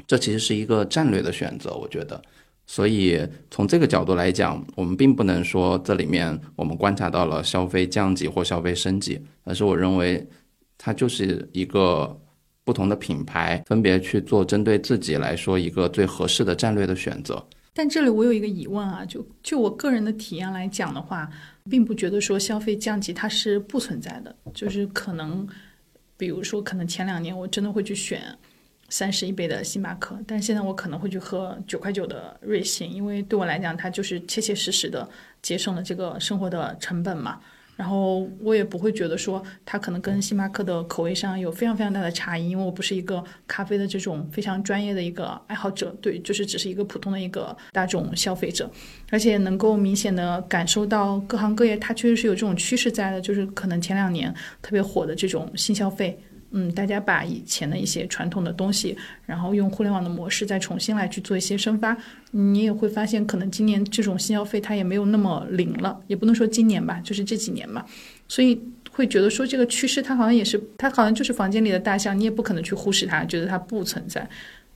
[0.06, 2.20] 这其实是一个战略的选择，我觉得。
[2.66, 10.28] 所以从这个角度来讲，我们并不能说这里面我们观察到了消费降级或消费升级，而是我认为
[10.76, 12.14] 它就是一个。
[12.68, 17.42] 不同的品牌分别去做针对自己来说一个最合适的战略的选择。
[17.72, 21.30] 但这里我有一个疑问啊，就就我个人的体验来讲的话，
[21.70, 24.36] 并不觉得说消费降级它是不存在的。
[24.52, 25.48] 就是可能，
[26.18, 28.20] 比如说可能前两年我真的会去选
[28.90, 35.08] 三十一杯的星巴克，但现在我可能会去喝九块九的瑞幸，因为对我来讲它就是切切实实的
[35.40, 37.40] 节省了这个生活的成本嘛。
[37.78, 48.68] 然后我也不会觉得说它可能跟星巴克的口味上有非常非常大的差异，因为我不是一个咖啡的这种非常专业的一个爱好者，对，就是只是一个普通的一个大众消费者，
[49.10, 56.18] 而且能够明显的感受到各行各业它确实是有这种趋势在的，就是可能前两年特别火的这种新消费。
[56.50, 61.96] 嗯，大家把以前的一些传统的东西，然后用互联网的模式再重新来去做一些生发，
[62.30, 67.84] 你也会发现，可能今年这种新消费它也没有那么灵了，也不能说今年吧，就是这几年嘛，
[68.28, 74.28] 所以会觉得说这个趋势它好像也是，它好像就是房间里的大象，你也不可能去忽视它，觉得它不存在，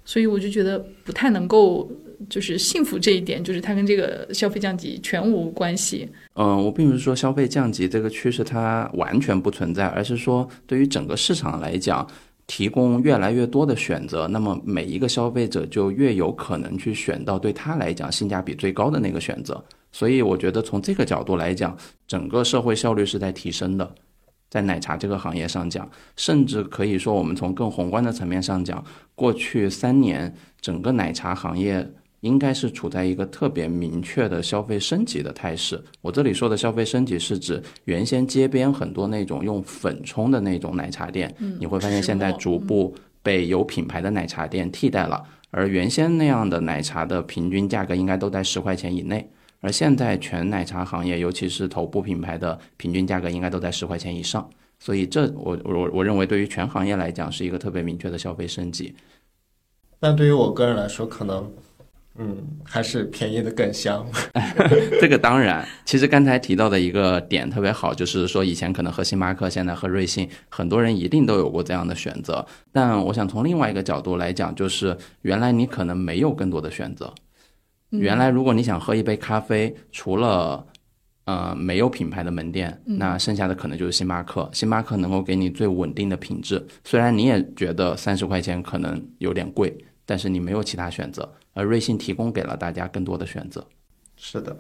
[0.05, 1.91] 所以我就觉得不太能够。
[2.29, 6.09] 就是幸福这一点，就是它跟这个消费降级全无关系。
[6.35, 12.07] 嗯，我并不是说消费降级这个趋势它完全不存在，而是说对于整个市场来讲，
[12.47, 19.63] 提供越来越多的选择，那么每一个消费者就越有可能去选到对他来讲性价比最高的那个选择。
[19.91, 23.95] 所以我觉得从这个角度来讲，整个社会效率是在提升的，
[24.49, 28.83] 在奶茶这个行业上讲，甚至可以说我们从更宏观的层面上讲，
[29.15, 31.87] 过去三年整个奶茶行业。
[32.23, 35.81] 应该是处在一个特别明确的消费升级的态势。
[36.01, 45.23] 我这里说的消费升级，是指原先街边很多那种用粉冲的那种奶茶店，你会发现现在逐步被有品牌的奶茶店替代了。
[45.51, 49.29] 而原先那样的奶茶的平均价格应该都在十块钱以内，
[49.61, 54.49] 而现在全奶茶行业，尤其是头部品牌的平均价格应该都在十块钱以上。
[54.79, 58.95] 所以这我我我认为对于全行业来讲是一个特别明确的消费升级。
[59.99, 61.51] 但对于我个人来说，可能。
[62.19, 64.07] 嗯，还是便宜的更香。
[65.01, 72.45] 这个当然，其实刚才提到的一个点特别好，就是说以前可能喝星巴克，现在喝瑞幸，很多人一定都有过这样的选择。
[72.71, 77.13] 但我想从另外一个角度来讲，就是原来你可能没有更多的选择。
[77.91, 80.67] 原来如果你想喝一杯咖啡，除了
[81.25, 84.49] 呃没有品牌的门店，那剩下的可能就是星巴克。
[84.53, 91.33] 星巴克能够给你最稳定的品质，虽然你也觉得三十块钱可能有点贵，但是你没有其他选择。
[91.55, 93.67] 而瑞幸提供给了大家更多的选择。
[94.17, 94.57] 是的。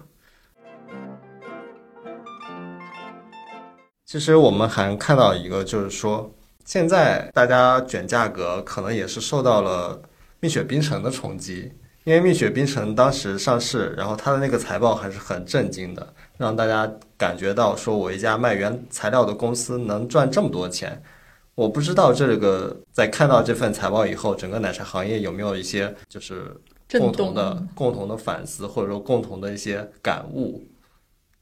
[4.04, 6.30] 其实我们还看到一个，就是说，
[6.66, 10.02] 现在大家卷价格，可能也是受到了
[10.40, 11.72] 蜜雪冰城的冲击。
[12.04, 21.00] 因为蜜雪冰城当时上市，然后它的那个财报还是很震惊的，让大家感觉到说，我一家卖原材料的公司能赚这么多钱。
[21.54, 26.56] 我不知道这个在看到这份财报以后，整个奶茶行业有没有一些就是。
[27.00, 30.62] 共同的共同的反思，或者说共同的一些感悟。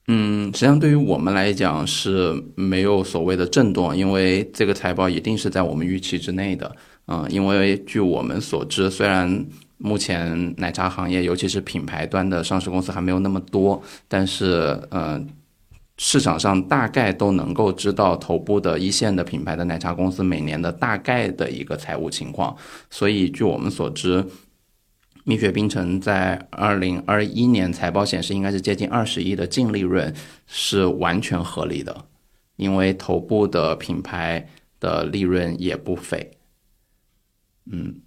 [0.07, 6.71] 嗯，实际上对于我们来讲是没有所谓的震动，因为这个财报一定是在我们预期之内的。
[7.09, 9.45] 嗯，因为据我们所知，虽然
[9.79, 15.29] 目前奶茶行业，尤其是品牌端的上市公司还没有那么多，但是嗯，
[16.03, 22.57] 市场上大概都能够知道头部的一线的品牌的奶茶公司每年的大概的一个财务情况。
[22.89, 24.25] 所以据我们所知。
[25.25, 30.13] 蜜雪冰城在二零二一年财报显示，应该是接近二十亿的净利润，
[30.47, 32.07] 是完全合理的，
[32.57, 34.49] 因为头部的品牌
[34.81, 36.39] 的利润也不菲。
[37.71, 38.01] 嗯，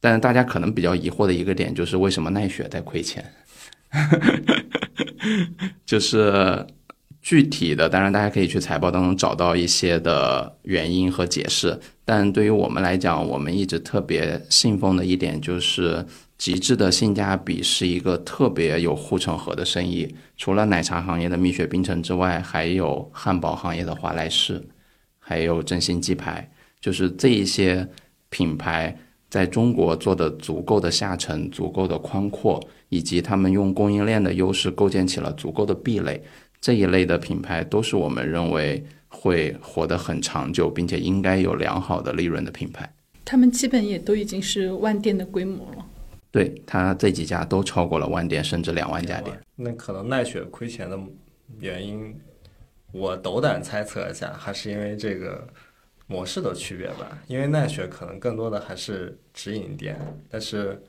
[0.00, 3.24] 但大家可能比较疑惑的一个点就是为什么奈雪在亏钱？
[5.84, 6.66] 就是
[7.20, 11.78] 具体的，当然大家可以去财报当中找到一些的原因和解释。
[12.04, 16.06] 但对于我们来讲，我们一直特别信奉的一点就是
[16.38, 20.14] 极致的性价比是一个特别有护城河的生意。
[20.36, 24.62] 除了奶茶行业的蜜雪冰城之外，还有汉堡行业的华莱士，
[25.18, 27.86] 还有振兴鸡排，就是这一些
[28.30, 28.96] 品牌
[29.28, 36.22] 在中国做的足够的下沉、足够的宽阔，以及他们用供应链的优势构建起了足够的壁垒，
[36.60, 42.90] 这一类的品牌都是我们认为会活得很长久，并且应该有良好的利润的品牌。
[43.24, 45.84] 他们基本也都已经是万店的规模了。
[46.30, 49.38] 对它这几家都超过了万店，甚至两万家店。
[49.56, 50.98] 那可能奈雪亏钱的
[51.58, 52.14] 原因，
[52.92, 55.46] 我斗胆猜测一下，还是因为这个
[56.08, 57.16] 模式的区别吧。
[57.28, 59.96] 因为奈雪可能更多的还是直营店，
[60.28, 60.82] 但是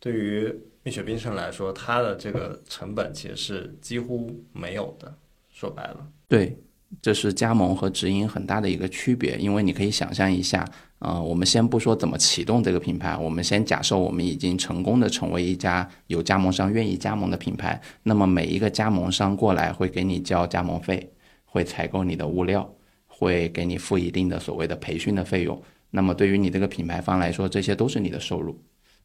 [0.00, 5.14] 对于蜜雪冰城来说，它的这个成本其实是几乎没有的。
[5.52, 6.58] 说白了，对，
[7.00, 9.36] 这是加盟和直营很大的一个区别。
[9.36, 10.68] 因为你可以想象一下。
[11.00, 17.78] 呃，我们先不说怎么启动这个品牌，我们先假设我们已经成功的成为一家有加盟商愿意加盟的品牌。
[18.02, 21.12] 那么每一个加盟商过来会给你交加盟费，
[21.44, 22.74] 会采购你的物料，
[23.16, 25.62] 会给你付一定的所谓的培训的费用。
[25.90, 28.60] 那么对于你这个品牌方来说，这些都是你的收入。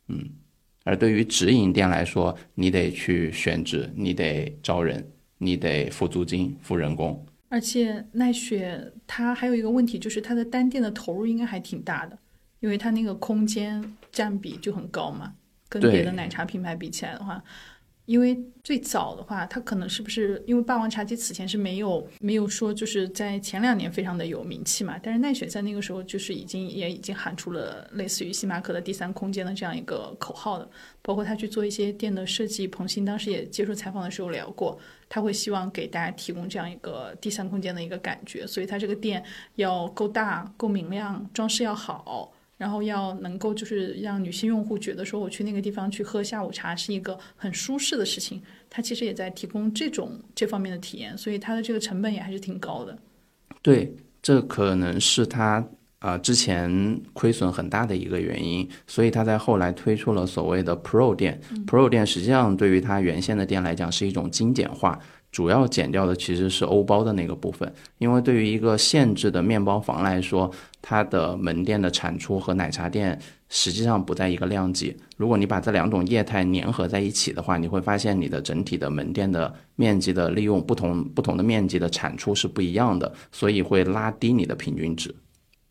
[0.07, 0.27] 嗯，
[0.83, 7.23] 而对于直营店来说，你得去选址，你得招人，你得付租金、付人工。
[7.49, 12.17] 而且奈雪它还有一个问题，就是它的单店的投入应该还挺大的，
[12.59, 15.33] 因为它那个空间占比就很高嘛，
[15.69, 17.43] 跟别的奶茶品牌比起来的话。
[18.09, 30.67] 因为最早的话，它可能是不是因为霸王茶姬此前是没有没有说就是在前两年非常的有名气嘛，但是奈雪在那个时候就是已经也已经喊出了类似于星巴克的第三空间的这样一个口号的，
[31.03, 34.75] 包括他去做一些店的设计，彭鑫当时也接受采访的时候聊过，
[35.07, 39.23] 他会希望给大家提供这样一个第三空间的一个感觉，所以他这个店
[39.57, 42.33] 要够大、够明亮，装饰要好。
[42.59, 52.97] 然后要能够就是让女性用户觉得说我去那个地方去喝下午茶是一个很舒适的事情，它其实也在提供这种这方面的体验，所以它的这个成本也还是挺高的。
[53.61, 55.65] 对，这可能是它
[55.99, 61.39] 啊之前亏损很大的一个原因，所以它在后来推出了所谓的 Pro 店。
[61.65, 64.99] Pro 店实际上对于它原先的店来讲是一种精简化。
[65.31, 70.49] 主要减掉的其实是欧包的那个部分，因为对于一个限制的面包房来说，
[70.81, 74.95] 它的门店的产出和奶茶店实际上不在一个量级。
[75.17, 85.13] 如果你把这两种业态粘合在一起的话，你会发现你的整体的门店的面积的利用不同，不同的面积的产出是不一样的，所以会拉低你的平均值。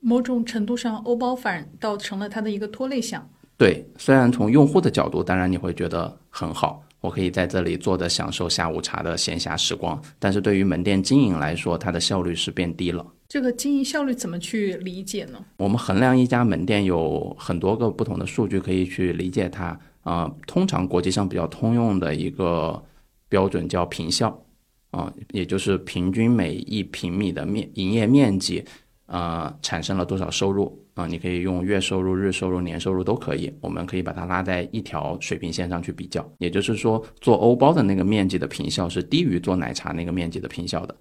[0.00, 3.28] 某种程度上，欧包反倒成了它的一个拖累项。
[3.56, 6.84] 对，虽然从用户的角度，当然你会觉得很好。
[7.00, 13.06] 我可以在这里坐着享受下午茶的闲暇时光，但是对于门店经营来说，它的效率是变低了。
[13.28, 15.38] 这个经营效率怎么去理解呢？
[15.58, 19.78] 我们衡量一家门店有很多个不同的数据可以去理解它。
[20.02, 22.82] 啊，通常国际上比较通用的一个
[23.28, 24.42] 标准叫平效，
[24.90, 28.64] 啊，也就是平均每一平米的面营业面积，
[29.04, 30.82] 啊，产生了多少收入。
[30.98, 36.28] 啊，你可以用月收入、日收入、年收入都可以，我们可以把它拉在一条水平线上去比较。
[36.38, 40.96] 也就是说，做欧包的那个面积的平效是低于做奶茶那个面积的平效的，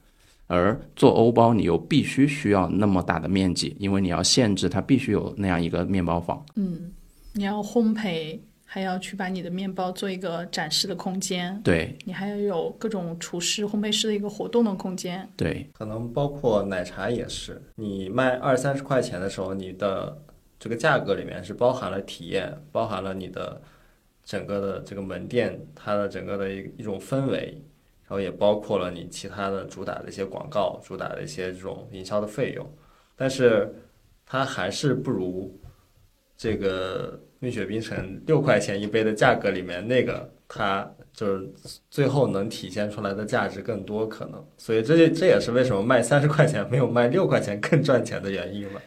[0.45, 6.45] 而做欧包你又必须需要那么大的面积，因为你要限制它必须有那样一个面包房。
[6.55, 6.91] 嗯，
[7.33, 8.38] 你要烘焙。
[8.77, 20.15] 还要去把你的面包做一个展示的空间，对你还要有各种厨师、烘焙师的一个活动的空间，对，可能包括奶茶也是，你卖二三十块钱的时候，你的
[20.59, 23.59] 这个价格里面是包含了体验，包含了你的
[24.23, 27.59] 整个的这个门店它的整个的一一种氛围，
[28.03, 32.63] 然后也包括了你其他的主打的一些广告、主打的一些这种营销的费用，
[33.15, 33.73] 但是
[34.23, 35.59] 它还是不如
[36.37, 37.19] 这个。
[37.39, 41.47] 蜜雪冰城六块钱一杯的价格里面，那个它就是
[41.89, 48.82] 最后能体现出来的价值更多，可能，所以这就这也是为什么卖三十块钱没有卖六块钱更赚钱的原因了。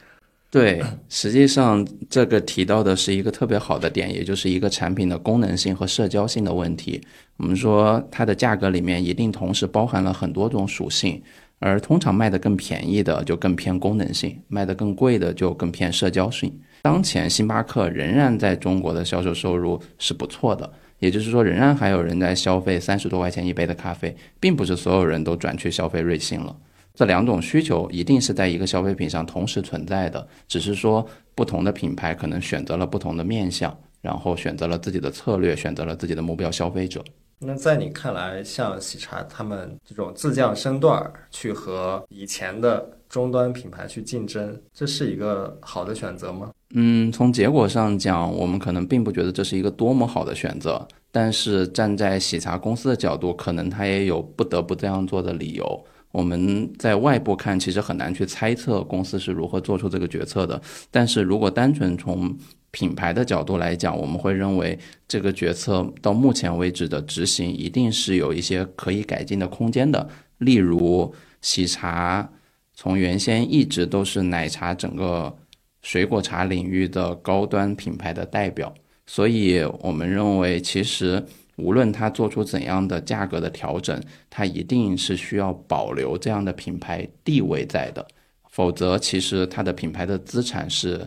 [0.51, 7.01] 对，实际上这个提到的是一个特别好的点，也就是一个产品的功能性和社交性的问题。
[7.37, 11.23] 我们说它的价格里面一定同时包含了很多种属性，
[11.61, 16.53] 而通常卖的更便宜的就更偏功能性，卖的更贵的就更偏社交性。
[16.83, 26.57] 当前星巴克仍然在中国的销售收入是不错的，也就是说，仍然还有人在消费三十多块钱一杯的咖啡，并不是所有人都转去消费瑞幸了。
[26.95, 37.03] 这两种需求一定是在一个消费品上同时存在的，只是说不同的品牌可能选择了不同的面向，然后选择了自己的策略，选择了自己的目标消费者。
[37.39, 46.51] 那在你看来，像喜茶他们这种自降身段儿去和以前的终端品牌去竞争，这是一个好的选择吗？
[46.75, 50.87] 嗯，从结果上讲，我们可能并不觉得这是一个多么好的选择。
[51.13, 55.85] 但是站在喜茶公司的角度，可能他也有不得不这样做的理由。
[56.13, 60.61] 我们在外部看，其实很难去猜测公司是如何做出这个决策的。
[60.91, 62.33] 但是如果单纯从
[62.71, 70.09] 品牌的角度来讲，我们会认为这个决策到目前为止的执行一定是有一些可以改进的空间的。
[70.39, 71.13] 例如，
[71.43, 72.29] 喜茶
[72.75, 75.37] 从原先一直都是奶茶整个
[75.83, 78.73] 水果茶领域的高端品牌的代表，
[79.07, 81.25] 所以我们认为其实。
[81.57, 88.09] 无论它做出怎样的价格的调整，它一定是需要保留这样的品牌地位在的，
[88.49, 91.07] 否则其实它的品牌的资产是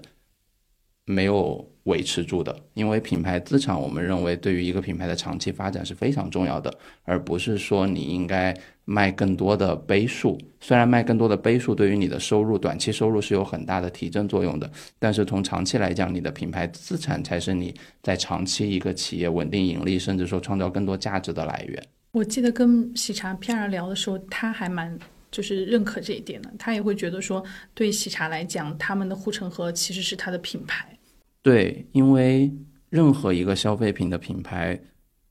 [1.06, 1.73] 没有。
[1.84, 6.74] 维持住的，因为品牌资产，我们认为对于一个品牌的长期发展是非常重要的，
[7.04, 8.56] 而不是说你应该
[8.86, 10.40] 卖更多的杯数。
[10.62, 21.84] 虽然卖更多的杯数对于你的收入、短期收入是有很大的提振作用的，但是从长期来讲，你的品牌资产才是你在长期一个企业稳定盈利，甚至说创造更多价值的来源。
[22.12, 24.98] 我记得跟喜茶 PR 聊的时候，他还蛮
[25.32, 30.98] 就是认可这一点的，他也会觉得说，对喜茶来讲，他们的护城河其实是他的品牌。
[31.44, 32.52] 对，因为
[32.90, 34.80] 任何一个消费品的品牌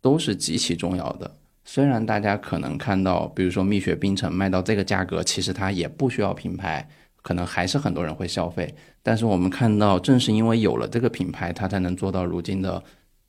[0.00, 1.38] 都是极其重要的。
[1.64, 6.86] 虽然大家可能看到，比如说蜜雪冰城卖到这个价格，其实它也不需要品牌，
[7.22, 8.74] 可能还是很多人会消费。
[9.02, 12.82] 但是我们看到，正是因为有了这个品牌，它才能做到如今的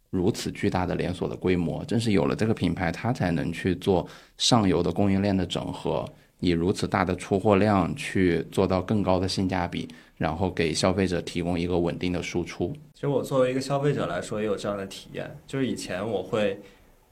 [0.10, 1.86] 如此巨大的连锁的规模。
[1.86, 4.06] 正是有了这个品牌，它才能去做
[4.38, 6.06] 上游的供应链的整合，
[6.44, 9.88] 以如此大的出货量去做到更高的性价比。
[10.16, 12.72] 然后给消费者提供一个稳定的输出。
[12.94, 15.30] 其实我作为一个消费者来说，也有这样的体验。
[15.46, 16.62] 就是以前我会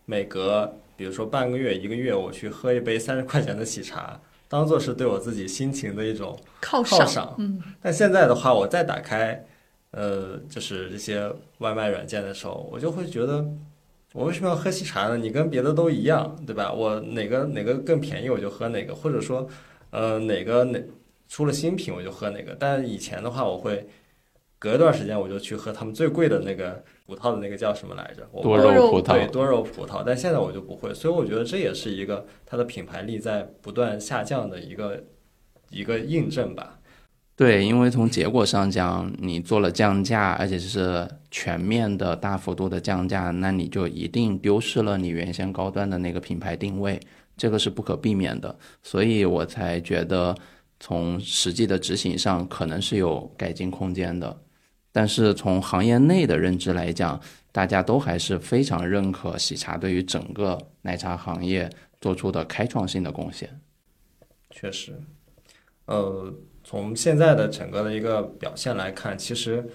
[0.06, 4.18] 每隔，比如说半个月、一个月，我去喝一杯三十块钱的喜茶，
[4.48, 7.36] 当做是对我自己心情的一种犒赏。
[7.40, 7.62] 嗯。
[7.82, 9.44] 但现在的话，我再打开，
[9.90, 13.46] 呃，就是这些外卖软件的时候，我就会觉得，
[14.14, 15.18] 我为什么要喝喜茶呢？
[15.18, 16.72] 你跟别的都一样，对吧？
[16.72, 19.47] 我哪个哪个更便宜，我就喝哪个，或者说，
[19.91, 20.80] 呃，哪个哪。
[21.30, 23.88] 出了新品我就喝哪个，但以前的话我会
[24.59, 28.28] 隔一段时间我就去喝他们最贵的那个葡萄的那个叫什么来着？
[28.43, 29.14] 多肉葡萄。
[29.14, 30.03] 对，多肉葡萄。
[30.05, 35.01] 但现在我就不会，所以我觉得这也是一个它的品牌力在不断下降的一个
[35.70, 36.81] 一个印证吧。
[37.42, 47.00] 对，因为从结果上讲，你做了降价，而且是全面的大幅度的降价，那你就一定丢失了你原先高端的那个品牌定位，
[47.36, 48.56] 这个是不可避免的。
[48.84, 50.36] 所以我才觉得。
[50.84, 54.36] 从实际的执行上可能是有改进空间的，
[54.92, 57.22] 但是从行业内的认知来讲，
[57.52, 61.70] 大家都还是非常认可喜茶对于整个奶茶行业
[62.00, 63.62] 做出的开创性的贡献。
[64.50, 65.00] 确实，
[65.86, 66.34] 呃，
[66.72, 69.69] 从现在的整个的一个表现来看，其实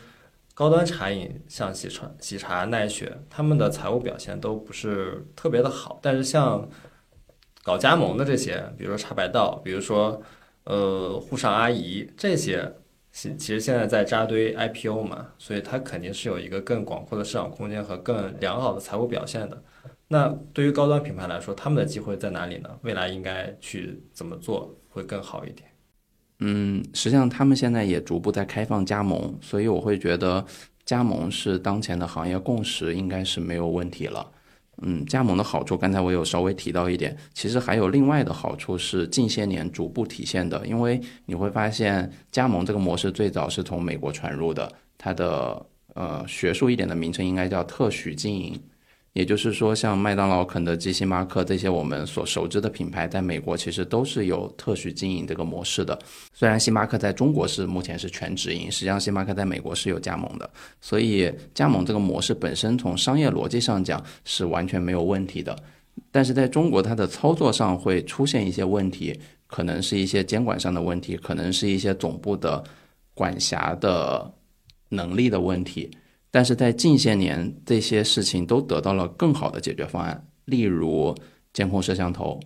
[0.55, 6.67] 高端茶饮像喜茶、喜茶、奈雪，他们的财务表现都不是特别的好，但是像
[7.63, 10.23] 搞加盟的这些，比如说茶百道，比如说。
[10.65, 12.75] 呃，沪上阿姨这些，
[13.13, 19.63] 其其实现在在扎堆 IPO 嘛，所以它肯定是有一个更广阔的市场空间和更良好的财务表现的。
[20.09, 22.69] 那对于高端品牌来说，他们的机会在哪里呢？
[22.83, 25.71] 未来应该去怎么做会更好一点？
[26.41, 30.45] 嗯，实际上他们现在也逐步在开放加盟，所以我会觉得
[30.85, 34.31] 加盟是当前的行业共识，应该是没有问题了。
[34.83, 45.65] 嗯，加盟的好处，刚才我有稍微提到一点，其实还有另外的好处是近些年逐步体现的，因为你会发现加盟这个模式最早是从美国传入的，它的
[45.95, 48.61] 呃学术一点的名称应该叫特许经营。
[49.17, 55.99] 也就是说，像麦当劳、肯德基、星巴克这些我们所熟知的品牌，在美国其实都是有特许经营这个模式的。
[56.35, 60.51] 虽然星巴克在中国是目前是全直营，实际上星巴克在美国是有加盟的。
[60.83, 65.57] 所以加盟这个模式本身从商业逻辑上讲是完全没有问题的。
[66.13, 72.63] 但是在中国，它的操作上会出现一些问题，可能是一些监管上的问题，可能是一些总部的
[73.15, 74.31] 管辖的
[74.91, 75.91] 能力的问题。
[76.37, 81.17] 但是在近些年，这些事情都得到了更好的解决方案，例如
[81.55, 82.39] 监控摄像头，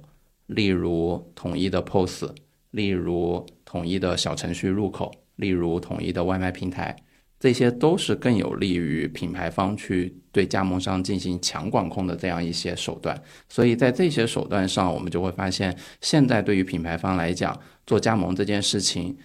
[0.47, 2.27] 例如统一的 POS，
[2.71, 6.95] 例如统一的小程序入口，例如统一的外卖平台，
[7.41, 13.21] 这些都是更有利于品牌方去对加盟商进行强管控的这样一些手段。
[13.49, 19.19] 所以在这些手段上，我们就会发现，现在对于品牌方来讲，做加盟这件事情，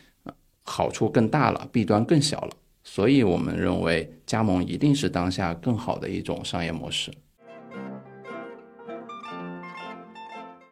[0.64, 2.50] 好处更大了，弊端更小了。
[2.88, 7.12] 所以我们认为，加盟一定是当下更好的一种商业模式。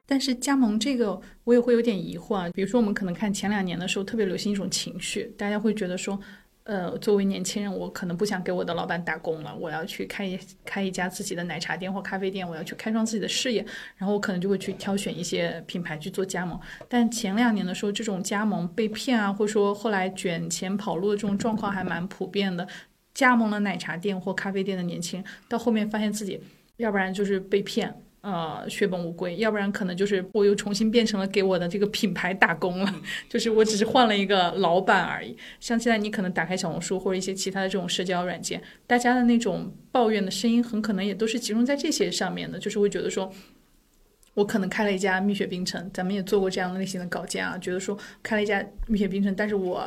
[0.05, 2.49] 但是加盟这个，我也会有点疑惑啊。
[2.53, 6.17] 比如说，我们可能看前两年的时候，特别流行一种情绪，大家会觉得说。
[6.65, 13.65] 呃，作为年轻人，我可能不想给我的老板打工了，我要去开一开一家自己的奶茶店或咖啡店，我要去开创自己的事业，
[13.97, 16.57] 然后我可能就会去挑选一些品牌去做加盟。
[16.87, 22.65] 但前两年的时候，这种加盟被骗啊，或者说后来卷钱跑路的这种状况还蛮普遍的。
[23.13, 26.41] 加盟了奶茶店或咖啡店的年轻人，到后面发现自己
[26.77, 27.93] 要不然就是被骗。
[28.23, 32.95] 呃，血本无归，要不然可能就是我又重新变成了给我的这个品牌打工了，
[33.27, 35.35] 就是我只是换了一个老板而已。
[35.59, 43.29] 像现在你可能打开小红书或者一些其他的这种社交软件，大家的那种抱怨的声音很可能也都是集中在这些上面的，就是会觉得说，
[44.35, 49.85] 我可能开了一家蜜雪冰城，咱们也做过这样的类型的稿件啊，觉得说开了一家蜜雪冰城，但是我。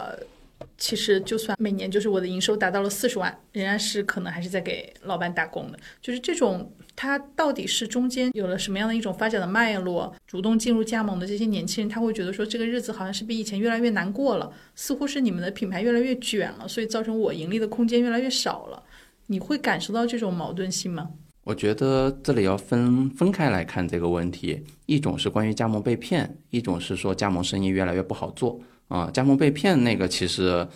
[0.79, 5.79] 其实，就算每年就是我的营收达到了四十万，仍然是可能还是在给老板打工的。
[6.03, 10.15] 就是这种，他到底是中间有了什么样的一种发展的脉络？
[10.27, 18.83] 主动进入加盟的这些年轻人，他会觉得说这个日子好像是比以前越来越难过了，似乎是你们的品牌越来越卷了，所以造成我盈利的空间越来越少了。
[19.29, 21.11] 你会感受到这种矛盾性吗？
[21.45, 28.61] 我觉得这里要分分开来看这个问题，一种是关于加盟被骗，一种是说加盟生意越来越不好做。
[28.89, 30.67] 啊，加盟被骗那个其实，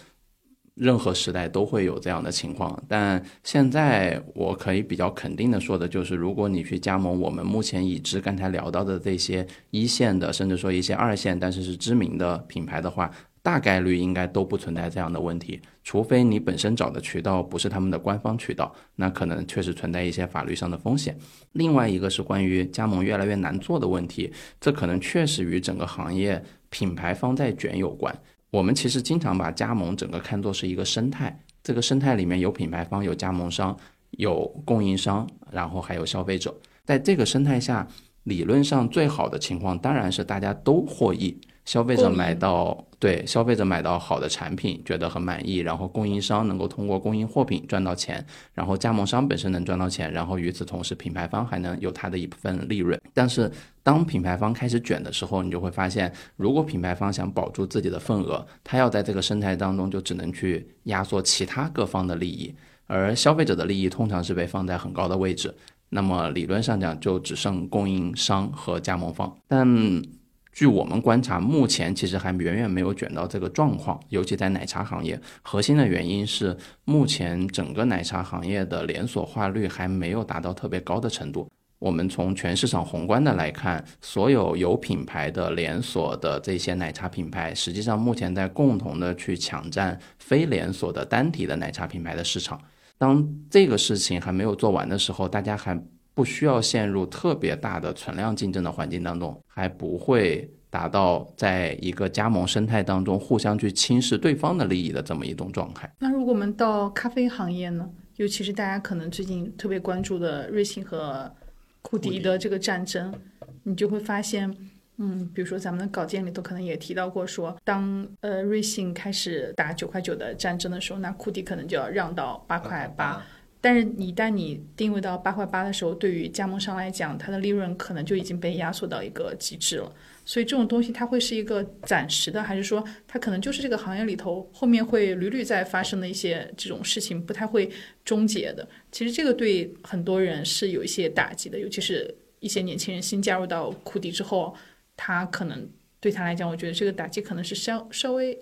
[0.74, 2.82] 任何时代都会有这样的情况。
[2.88, 13.10] 但现在我可以比较肯定的说的就是，如果你去加盟我们目前已知刚才聊到的这些一线的，甚至说一些二线，但是是知名的品牌的话，
[13.42, 15.60] 大概率应该都不存在这样的问题。
[15.84, 21.16] 除非你本身找的渠道不是他们的官方渠道，那可能确实存在一些法律上的风险。
[21.52, 26.42] 另外一个是关于加盟越来越难做的问题，这可能确实与整个行业。
[26.70, 28.16] 品牌方在卷有关，
[28.50, 33.76] 我们其实经常把加盟整个看作是一个生态，这个生态里面有品牌方、有加盟商、
[34.12, 36.54] 有供应商，然后还有消费者，
[36.84, 37.86] 在这个生态下，
[38.24, 41.38] 理论上最好的情况当然是大家都获益。
[41.70, 53.00] 消费者买到对消费者买到好的产品，觉得很满意，然后供应商能够通过供应货品赚到钱，然后加盟商本身能赚到钱，然后与此同时，品牌方还能有他的一部分利润。
[53.14, 53.48] 但是
[53.84, 62.52] 当品牌方开始卷的时候，你就会发现，如果品牌方想保住自己的份额，他要在这个生态当中就只能去压缩其他各方的利益，
[62.88, 65.54] 而消费者的利益通常是被放在很高的位置。
[65.88, 70.19] 那么理论上讲，就只剩供应商和加盟方，但。
[70.60, 75.18] 据我们观察，目前其实还远远没有卷到这个状况，尤其在奶茶行业。
[75.40, 76.54] 核心的原因是，
[76.84, 81.50] 目前整个奶茶行业的连锁化率还没有达到特别高的程度。
[81.78, 92.60] 我们从全市场宏观的来看，所有有品牌的连锁的这些奶茶品牌，实际上目前在共同的去抢占非连锁的单体的奶茶品牌的市场。
[92.98, 95.82] 当这个事情还没有做完的时候，大家还。
[96.20, 105.90] 不需要陷入特别大的存量竞争的环境当中，还不会达到在一个加盟生态当中互相去轻视对方的利益的这么一种状态。
[105.98, 107.88] 那如果我们到咖啡行业呢？
[108.16, 111.34] 尤其是大家可能最近特别关注的瑞幸和
[111.80, 113.14] 库迪的这个战争，
[113.62, 114.54] 你就会发现，
[114.98, 123.24] 嗯，比如说咱们的稿件里头可能也提到过，说当呃瑞幸开始打九块九的战争的时候，那库迪可能就要让到八块八。
[123.62, 129.92] 但是，一旦你定位到八块八的时候，对于加盟商来讲，它的利润可能就已经被压缩到一个极致了。
[130.24, 137.70] 所以，这种东西它会是一个暂时的，还是说它可能就是这个行业里头后面会屡屡在发生的一些这种事情，不太会
[138.02, 138.66] 终结的？
[138.90, 144.54] 其实，这个对很多人是有一些打击的，尤其是一些年轻人新加入到库迪之后，
[144.96, 145.68] 他可能
[146.00, 148.38] 对他来讲，我觉得这个打击可能是稍稍微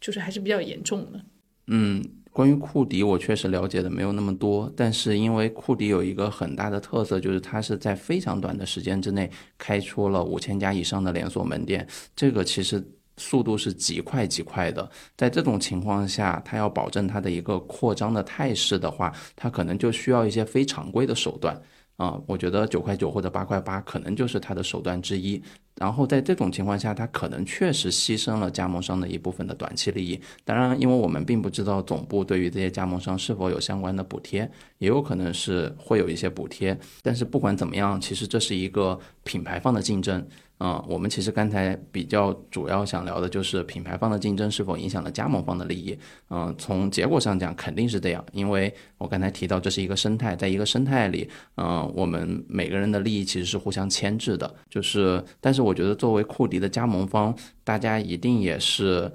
[0.00, 1.20] 就是还是比较严重的。
[1.66, 2.00] 嗯。
[2.32, 12.82] 关于库迪，我确实了解的没有那么多，但是因为库迪有一个很大的特色，就是它是在非常短的时间之内开出了五千家以上的连锁门店，这个其实
[13.18, 14.90] 速度是极快极快的。
[15.14, 21.60] 在这种情况下，它要保证它的一个扩张的态势的话，它可能就需要一些非常规的手段。
[21.96, 25.40] 啊，我觉得九块九或者八块八可能就是它的手段之一。
[25.76, 30.20] 然后在这种情况下，它可能确实牺牲了加盟商的一部分的短期利益。
[30.44, 36.78] 当然，因为我们并不知道总部对于这些加盟商是否有相关的补贴，也有可能是会有一些补贴。
[37.02, 40.26] 但是不管怎么样，其实这是一个品牌方的竞争。
[40.64, 45.98] 嗯，我们其实刚才比较主要想聊的就是品牌方的竞争是否影响了加盟方的利益。
[46.30, 54.54] 嗯，从结果上讲肯定是这样，因为我刚才提到这是一个生态，在一个生态里，嗯，我们每个人的利益其实是互相牵制的。
[54.70, 57.34] 就是，但是我觉得作为库迪的加盟方，
[57.64, 59.10] 大家一定也是。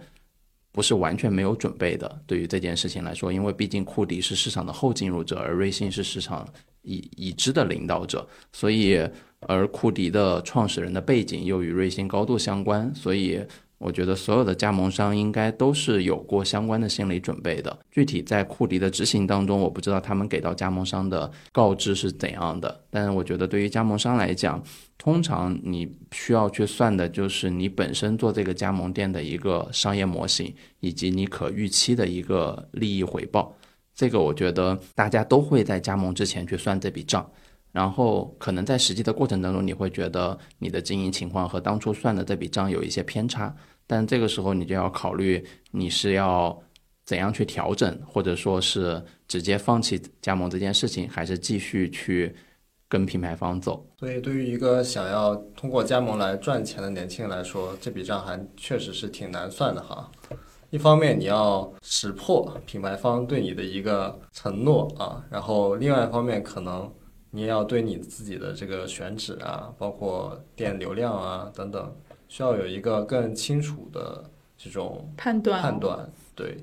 [0.74, 6.48] 不是完全没有准备的，对于这件事情来说，因为毕竟库迪是市场的后进入者，而瑞幸是市场
[6.88, 9.00] 已已知的领导者，所以
[9.42, 13.40] 而库迪的创始人的背景又与瑞幸高度相关，所以。
[13.80, 17.78] 我觉得所有的加盟商应该都是有过相关的心理准备的。
[17.92, 22.84] 具体在库迪的执行当中，我不知道他们给到加盟商的告知是怎样的。
[22.90, 24.60] 但是我觉得对于加盟商来讲，
[24.98, 33.56] 通常你需要去算的就是你本身做这个加盟店的一个商业模型，以及你可预期的一个利益回报。
[33.98, 37.30] 这个我觉得大家都会在加盟之前去算这笔账。
[37.74, 43.54] 然后可能在实际的过程当中，你会觉得你的经营情况和当初算的这笔账有一些偏差，
[43.86, 46.58] 但这个时候你就要考虑你是要
[47.06, 52.34] 怎样去调整，或者说是直接放弃加盟这件事情，还是继续去
[52.88, 53.86] 跟品牌方走。
[54.00, 60.10] 所以，对于一个想要通过加盟来赚钱的年轻人来说，这笔账还确实是挺难算的哈。
[60.70, 66.92] 一方面你要识破品牌方对你的一个承诺啊，然后另外一方面可能。
[67.32, 71.94] 你也要对你自己的这个选址啊，包括店流量啊等等，
[72.30, 74.24] 需要有一个更清楚的
[74.58, 75.62] 这种判断。
[75.62, 76.58] 判断，对，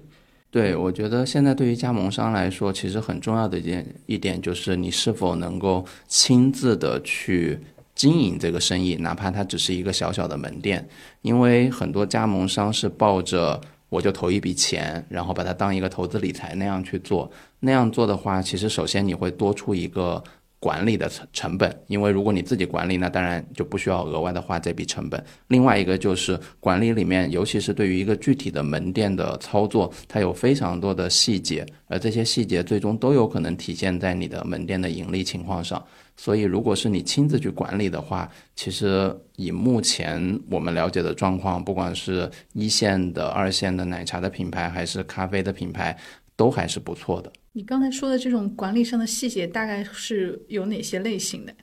[0.51, 7.61] 对，我觉得现在对于加盟商来说，其实很重要的一点一点就是你是否能够亲自的去
[7.95, 10.89] 经营这个生意，哪怕它只是一个小小的门店，
[11.21, 13.61] 因为很多加盟商是抱着
[13.95, 17.31] 我就投一笔钱，然后把它当一个投资理财那样去做，
[17.61, 20.23] 那样做的话，其实首先你会多出一个。
[20.65, 25.23] 管理的成成本，因为如果你自己管理，那当然就不需要额外的花这笔成本。
[25.49, 35.85] 另外一个就是管理里面，尤其是对于一个具体的门店的操作，它有非常多的细节，而这些细节最终都有可能体现在你的门店的盈利情况上。
[36.17, 45.95] 所以，如果是你亲自去管理的话，其实以目前我们了解的状况，不管是一线的、二线的奶茶的品牌，还是咖啡的品牌，
[46.37, 47.31] 都还是不错的。
[47.57, 51.55] 你刚才说的这种管理上的细节，大概是有哪些类型的？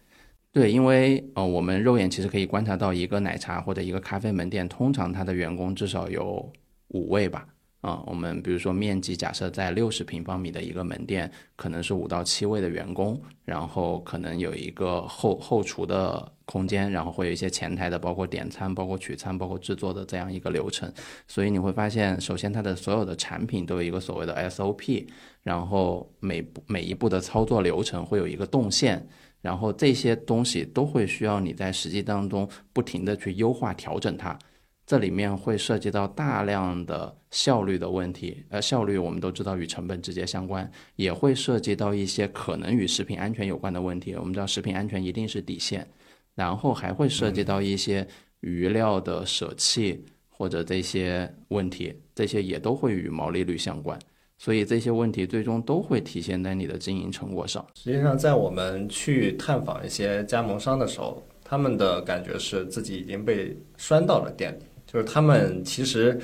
[0.53, 6.49] 对，因为呃，我们肉眼其实可以观察到，一个奶茶或者一个咖啡门店，通常它的员工至少有
[6.87, 7.45] 五位吧。
[7.81, 20.89] 啊，我们比如说面积假设在六十平方米的一个门店，可能是五到七位的员工，然后可能有一个后后厨的空间，然后会有一些前台的，包括点餐、包括取餐、包括制作的这样一个流程。
[21.27, 25.07] 所以你会发现，首先它的所有的产品都有一个所谓的 SOP，
[25.43, 29.07] 然后每每一步的操作流程会有一个动线，
[29.41, 34.37] 然后这些东西都会需要你在实际当中不停的去优化调整它。
[34.85, 44.13] 这里面会涉及到大量的效率的问题，呃效率我们都知道与成本直接相关，也会涉及到一些可能与食品安全有关的问题。
[44.15, 45.87] 我们知道食品安全一定是底线，
[46.35, 48.05] 然后还会涉及到一些
[48.41, 53.97] 余料的舍弃或者这些问题，这些也都会与毛利率相关。
[54.43, 57.63] 所以这些问题最终都会体现在你的经营成果上。
[57.75, 64.63] 实际上，在我们去探访一些加盟商的时候，他们的感觉是自己已经被拴到了店里。
[64.87, 66.19] 就是他们其实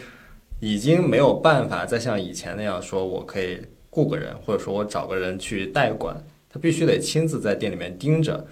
[0.60, 3.62] 已经没有办法再像以前那样说，我可以
[3.92, 6.18] 雇个人，或者说我找个人去代管，
[6.50, 8.44] 他必须得亲自在店里面盯着。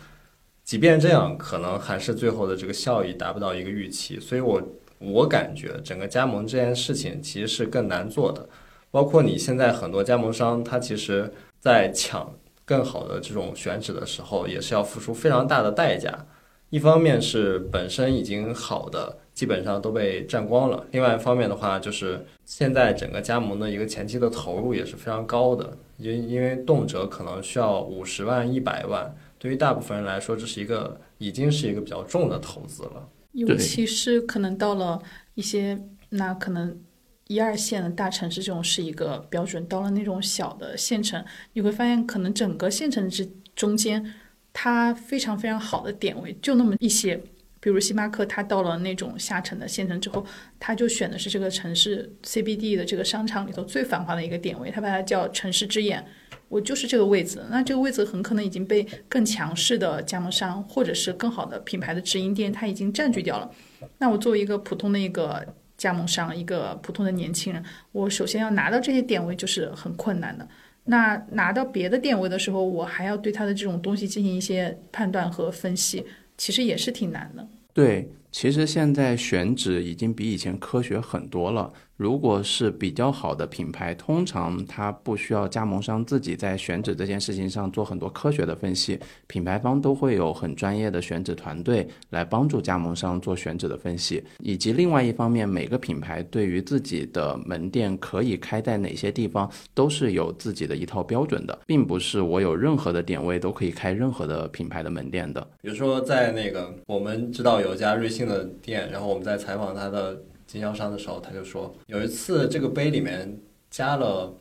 [0.63, 4.20] 即便这样，可能还是最后的这个效益达不到一个预期。
[4.20, 4.61] 所以，我
[4.99, 8.47] 我感觉整个加盟这件事情其实是更难做的。
[8.96, 11.30] 包括你现在很多加盟商，他其实
[11.60, 12.34] 在抢
[12.64, 16.26] 更好的这种选址的时候，也是要付出非常大的代价。
[16.70, 19.18] 一方面是本身已经好的。
[19.34, 20.86] 基本上都被占光了。
[20.91, 33.10] 另外一方面的话，就是现在整个加盟的一个前期的投入也是非常高的，因因为动辄可能需要五十万、一百万，对于大部分人来说，这是一个已经是一个比较重的投资了。
[33.34, 35.02] 尤其是可能到了
[35.34, 35.78] 一些
[36.12, 36.80] 那可能
[37.28, 39.65] 一二线的大城市，这种是一个标准。
[39.67, 41.23] 到了那种小的县城，
[41.53, 44.13] 你会发现可能整个县城之中间，
[44.53, 47.21] 它非常非常好的点位就那么一些。
[47.59, 50.23] 比如星巴克，它到了那种下沉的县城之后，
[50.59, 56.05] 它就选的是这个城市 CBD 的这个商场里头最繁华的一个点位，它把它叫城市之眼，
[56.47, 57.43] 我就是这个位置。
[57.49, 63.49] 那这个位置很可能已经被更强势的加盟商或者是更好的品牌的直营店，它已经占据掉了。
[63.97, 65.43] 那我作为一个普通的一个
[65.86, 70.48] 加盟商，一个普通的年轻人，我首先要拿到这些点位就是很困难的。
[70.86, 76.04] 那拿到别的点位的时候，我还要对他的这种东西进行一些判断和分析，
[76.38, 77.48] 其实也是挺难的。
[77.72, 81.72] 对，其实现在选址已经比以前科学很多了。
[81.98, 105.41] 如果是比较好的品牌，通常它不需要加盟商自己在选址这件事情上做很多科学的分析，品牌方都会有很专业的选址团队来帮助加盟商做选址的分析，以及另外一方面，每个品牌对于自己的门店可以开在哪些地方，都是有自己的一套标准的，并不是我有任何的点位都可以开任何的品牌的门店的。
[105.62, 110.22] 比如说，在那个我们知道有一家瑞幸的店，然后我们在采访他的。
[110.56, 113.38] 经销商的时候，他就说有一次这个杯里面
[113.70, 114.34] 加了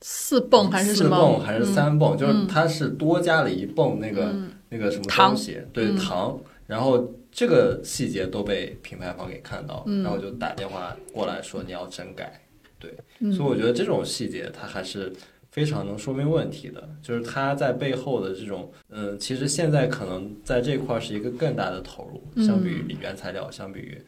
[0.00, 0.94] 四泵还是？
[0.96, 2.18] 四泵还是三泵？
[2.18, 4.34] 就是它是多加了一泵那个
[4.68, 5.60] 那个什么东西？
[5.72, 6.36] 对糖。
[6.66, 12.40] 然后这个细节都被品牌方给看到，然后就打电话过来说你要整改。
[12.78, 12.92] 对，
[13.32, 15.12] 所以我觉得这种细节它还是
[15.50, 24.00] 非常能说明问题的，就是它在背后的这种嗯，其实现在可能在这块是一个更大的投入，相比于原材料，相比于。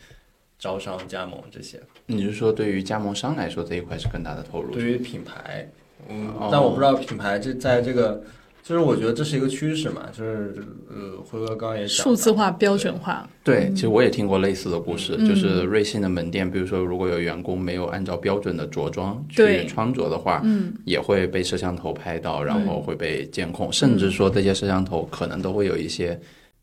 [0.62, 4.72] 招商加盟这些，你是说对于加盟商来说这一块是更大的投入？
[4.72, 5.68] 对于品牌，
[6.08, 8.22] 嗯，但我不知道品牌这在这个，
[8.62, 10.54] 就是我觉得这是一个趋势嘛，就是
[10.88, 13.28] 呃，辉哥刚刚也讲，数字化标准化。
[13.42, 26.20] 对，其实我也听过类似的故事，就是瑞幸的门店，比如说如果有员工没有按照标准的着装去穿着的话，嗯，也会被摄像头拍到，然后会被监控，甚至说这些摄像头可能都会有一些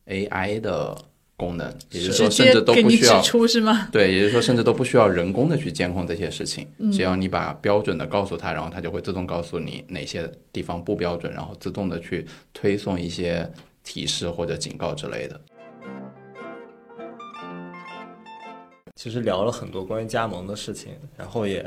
[0.07, 0.97] AI 的。
[1.39, 3.87] 功能，也就是说，甚至都不需要出是吗？
[3.93, 13.49] 对，也就是说，甚至都不需要人工的去监控这些事情，只要你把标准的告诉他，然后他就会自动告诉你哪些地方不标准，然后自动的去推送一些
[13.85, 15.39] 提示或者警告之类的。
[18.95, 21.65] 其实聊了很多关于加盟的事情，然后也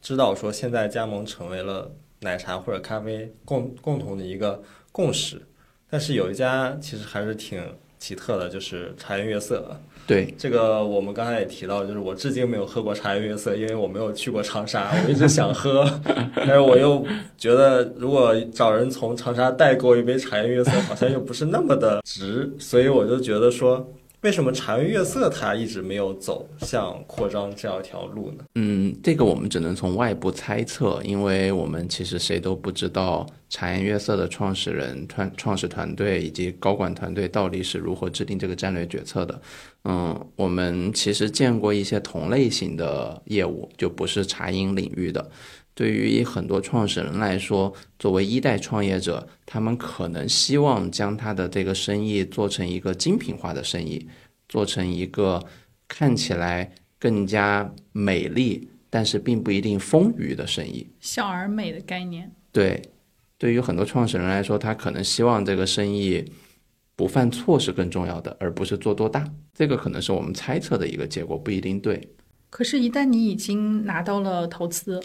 [0.00, 1.88] 知道说现在加盟成为了
[2.22, 4.60] 奶茶或者咖啡共共同的一个
[4.90, 5.40] 共识，
[5.88, 7.62] 但是有一家其实还是挺。
[8.02, 9.64] 奇特的就是茶颜悦色，
[10.08, 15.88] 对这个我们刚才也提到，就是我至今没有喝过茶颜悦色，因为我没有去过长沙，我一直想喝，
[16.34, 17.06] 但是我又
[17.38, 23.88] 觉得如果找人从长沙代购一杯茶颜悦色，好像又不是那么的值，所以我就觉得说。
[24.22, 28.44] 为什么茶颜悦色它一直没有走向扩张这样一条路呢？
[28.54, 39.42] 嗯，这个我们只能从外部猜测，因为我们其实谁都不知道茶颜悦色的创始人、创创始团队以及高管团队到底是如何制定这个战略决策的。
[39.84, 45.28] 嗯，我们其实见过一些同类型的业务，就不是茶饮领域的。
[45.74, 54.06] 对于很多创始人来说，作为一代创业者，他们可能希望将他的这个生意做成一个精品化的生意，
[54.48, 55.42] 做成一个
[55.88, 60.86] 看起来更加美丽，但是并不一定丰腴的生意。
[61.00, 62.30] 小而美的概念。
[62.52, 62.82] 对，
[63.38, 66.22] 对于很多创始人来说，他可能希望这个生意
[66.94, 69.26] 不犯错是更重要的，而不是做多大。
[69.54, 72.06] 这个可能是我们猜测的一个结果，不一定对。
[72.50, 75.02] 可是，一旦你已经拿到了投资。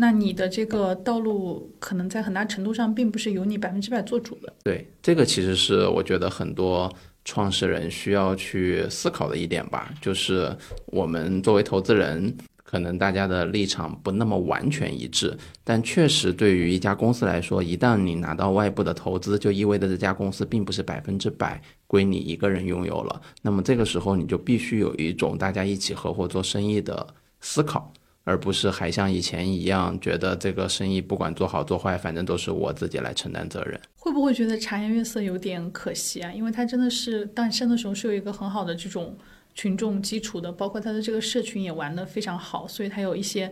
[0.00, 4.52] 那你的这个道路可能在很大程度上并不是由你百分之百做主的。
[4.62, 6.90] 对，这个其实是我觉得很多
[7.24, 12.32] 创始人需要去思考的一点吧，就是我们作为投资人，
[12.62, 23.20] 可能大家的立场不那么完全一致，但确实对于一家公司来说，一旦你拿到外部的投资，就意味着这家公司并不是百分之百归你一个人拥有了。
[23.42, 27.04] 那么这个时候，你就必须有一种大家一起合伙做生意的
[27.40, 27.92] 思考。
[28.28, 33.80] 而不是还像以前一样，觉得这个生意不管做好做坏，反正都是我自己来承担责任。
[33.96, 36.30] 会不会觉得茶颜悦色有点可惜啊？
[36.30, 39.16] 因为它真的是诞生的时候是有一个很好的这种
[39.54, 43.50] 群众基础的，包括它的这个社群也玩得非常好，所以它有一些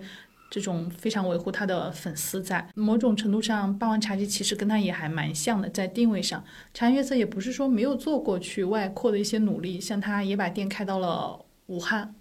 [0.50, 2.68] 这种非常维护它的粉丝在。
[2.74, 12.14] 某种程度上，霸王茶姬其实跟它也还蛮像的，在定位上，茶颜悦色也不是说没有做过去外扩的一些努力，像它也把店开到了武汉。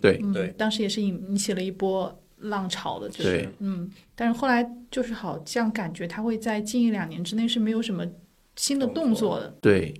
[0.00, 8.06] 对对，当时也是引引起了一波浪潮的，就是嗯，但是后来就是好像感觉他会在近一两年之内是没有什么
[8.56, 9.48] 新的动作的。
[9.60, 9.94] 对。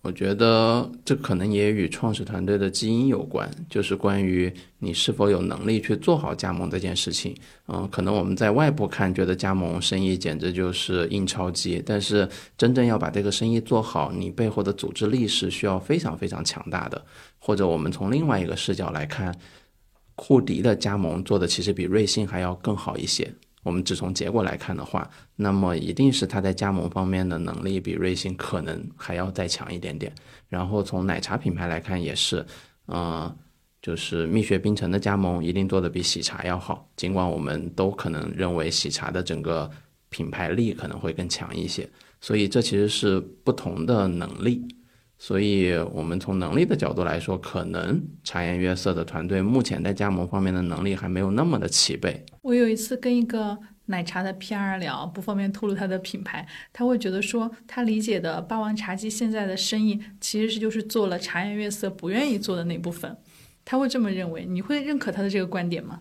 [0.00, 7.34] 我觉得这可能也与创始团队的基因有关，就是关于你是否有能力去做好加盟这件事情。
[7.66, 12.26] 嗯，可能我们在外部看觉得加盟生意简直就是印钞机，但是
[12.56, 17.04] 真正要把这个生意做好，你背后的组织力是需要非常非常强大的。
[17.40, 19.36] 或者我们从另外一个视角来看，
[20.14, 23.28] 库迪的加盟做的其实比瑞幸还要更好一些。
[23.68, 25.06] 我们只从结果来看的话，
[25.36, 30.10] 那么一定是他在加盟方面的能力比瑞幸可能还要再强一点点。
[30.48, 32.46] 然后从奶茶品牌来看也是，
[32.86, 33.30] 嗯，
[33.82, 36.88] 就是蜜雪冰城的加盟一定做的比喜茶要好。
[36.96, 39.70] 尽管我们都可能认为喜茶的整个
[40.08, 41.86] 品牌力可能会更强一些，
[42.22, 44.66] 所以这其实是不同的能力。
[45.20, 52.24] 所以我们从能力的角度来说，可能茶颜悦色的团队目前在加盟方面的能力还没有那么的齐备。
[52.42, 63.16] 我有一次跟一个奶茶的 PR 聊，不方便透露他的品牌，他会觉得说，他理解的霸王茶姬现在的生意其实是就是做了茶颜悦色不愿意做的那部分，
[63.64, 64.44] 他会这么认为。
[64.44, 66.00] 你会认可他的这个观点吗？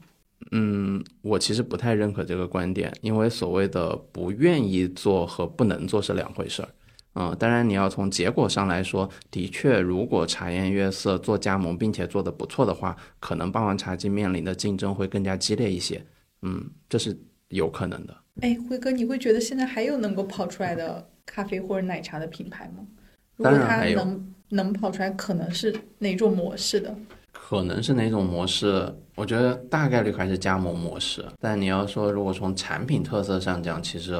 [0.51, 6.69] 嗯，我其实不太认可这个观点，因为所谓的不愿意做和不能做是两回事儿。
[7.15, 16.05] 嗯，当然你要从结果上来说，的确，如果茶颜悦色做加盟并且做得不错的话，可能霸王茶姬面临的竞争会更加激烈一些。
[16.41, 17.17] 嗯，这是
[17.49, 18.15] 有可能的。
[18.41, 22.85] 哎，辉哥，你会觉得现在还有能够跑出来的咖啡或者奶茶的品牌吗？
[23.35, 26.95] 如果它能能跑出来，可能是哪种模式的？
[27.31, 28.93] 可能是哪种模式？
[29.15, 31.25] 我觉得大概率还是加盟模式。
[31.39, 34.15] 但你要说，如果从产品特色上讲，其实。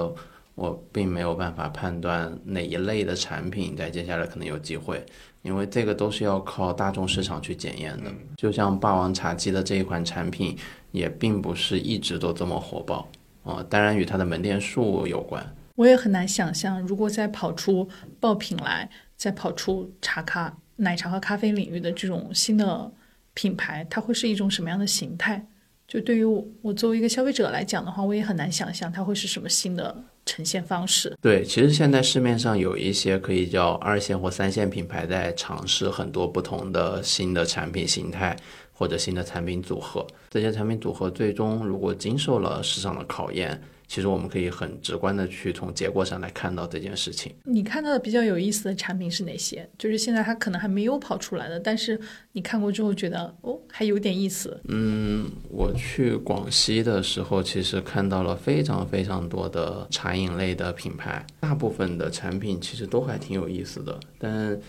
[0.57, 5.05] 我并没有办法判断哪一类的产品在接下来可能有机会，
[5.47, 8.11] 因为这个都是要靠大众市场去检验的。
[8.35, 10.57] 就像霸王茶姬的这一款产品，
[10.91, 13.07] 也并不是一直都这么火爆
[13.43, 15.55] 啊，当然与它的门店数有关。
[15.75, 17.87] 我也很难想象，如果再跑出
[18.19, 22.91] 爆品来，再跑出茶咖、奶茶和咖啡领域的这种新的
[23.33, 25.47] 品牌，它会是一种什么样的形态？
[25.87, 30.03] 就对于我，我作为一个消费者来讲的话，我也很难想象它会是什么新的。
[30.27, 38.35] 呈现方式对，其实现在市面上有一些可以叫二线或三线品牌在尝试很多不同的新的产品形态
[38.73, 40.05] 或者新的产品组合。
[40.29, 43.59] 这些产品组合最终如果经受了市场的考验。
[43.87, 47.33] 其实我们可以很直观的去从结果上来看到这件事情。
[47.45, 49.67] 你看到的比较有意思的产品是哪些？
[49.77, 51.99] 就是现在它可能还没有跑出来的，但是
[52.33, 54.59] 你看过之后觉得哦，还有点意思。
[54.67, 64.59] 嗯，我去广西的时候，其实看到了非常非常多的茶饮类的品牌，大部分的产品其实都还挺有意思的，但。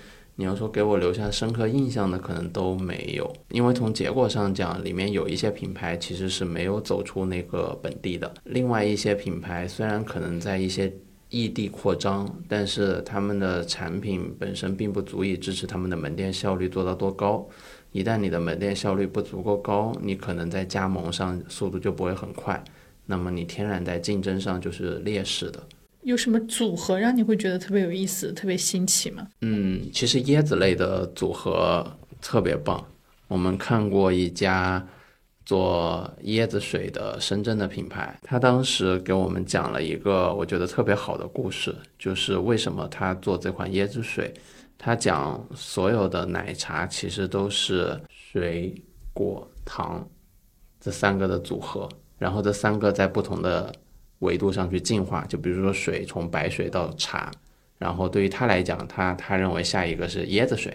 [0.40, 8.32] 你要说给我留下深刻印象的，可能都没有，因为从结果上讲，里面有一些品牌其实是没有走出那个本地的。
[8.44, 10.94] 另外一些品牌虽然可能在一些
[11.28, 17.44] 异地扩张，但是他们的产品本身并不足以支持他们的门店效率做到多高。
[17.90, 22.62] 一旦你的门店效率不足够高，你可能在加盟上速度就不会很快，
[23.06, 25.60] 那么你天然在竞争上就是劣势的。
[26.02, 29.26] 有什么组合让你会觉得特别有意思、特别新奇吗？
[29.42, 31.86] 嗯，其实椰子类的组合
[32.22, 32.82] 特别棒。
[33.26, 34.86] 我们看过一家
[35.44, 44.32] 做椰子水的深圳的品牌，他当时给我们讲了一个我觉得特别好的故事，就是为什么他做这款椰子水。
[44.78, 48.72] 他讲所有的奶茶其实都是水
[49.12, 50.08] 果糖
[50.80, 53.74] 这三个的组合，然后这三个在不同的。
[54.20, 57.30] 维度上去进化，就比如说水从白水到茶，
[57.78, 60.74] 然后对于他来讲，他他认为下一个是椰子水，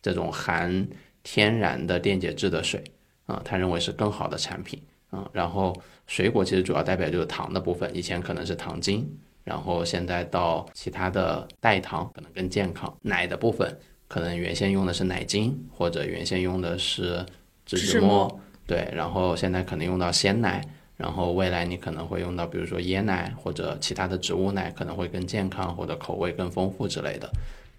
[0.00, 0.86] 这种含
[1.22, 2.82] 天然的电解质的水
[3.26, 4.80] 啊，他认为是更好的产品
[5.10, 5.28] 啊。
[5.32, 5.74] 然后
[6.06, 9.04] 水果其实主要代表就是糖的部分，以前可能是糖精，
[9.42, 12.96] 然后现在到其他的代糖可能更健康。
[13.02, 13.76] 奶的部分
[14.06, 17.26] 可能原先用的是奶精，或者原先用的是
[17.66, 20.64] 植脂末，对，然后现在可能用到鲜奶。
[20.96, 27.28] 然后未来你可能会用到，比如说椰奶或者其他的植物奶，可能会更健康或者口味更丰富之类的，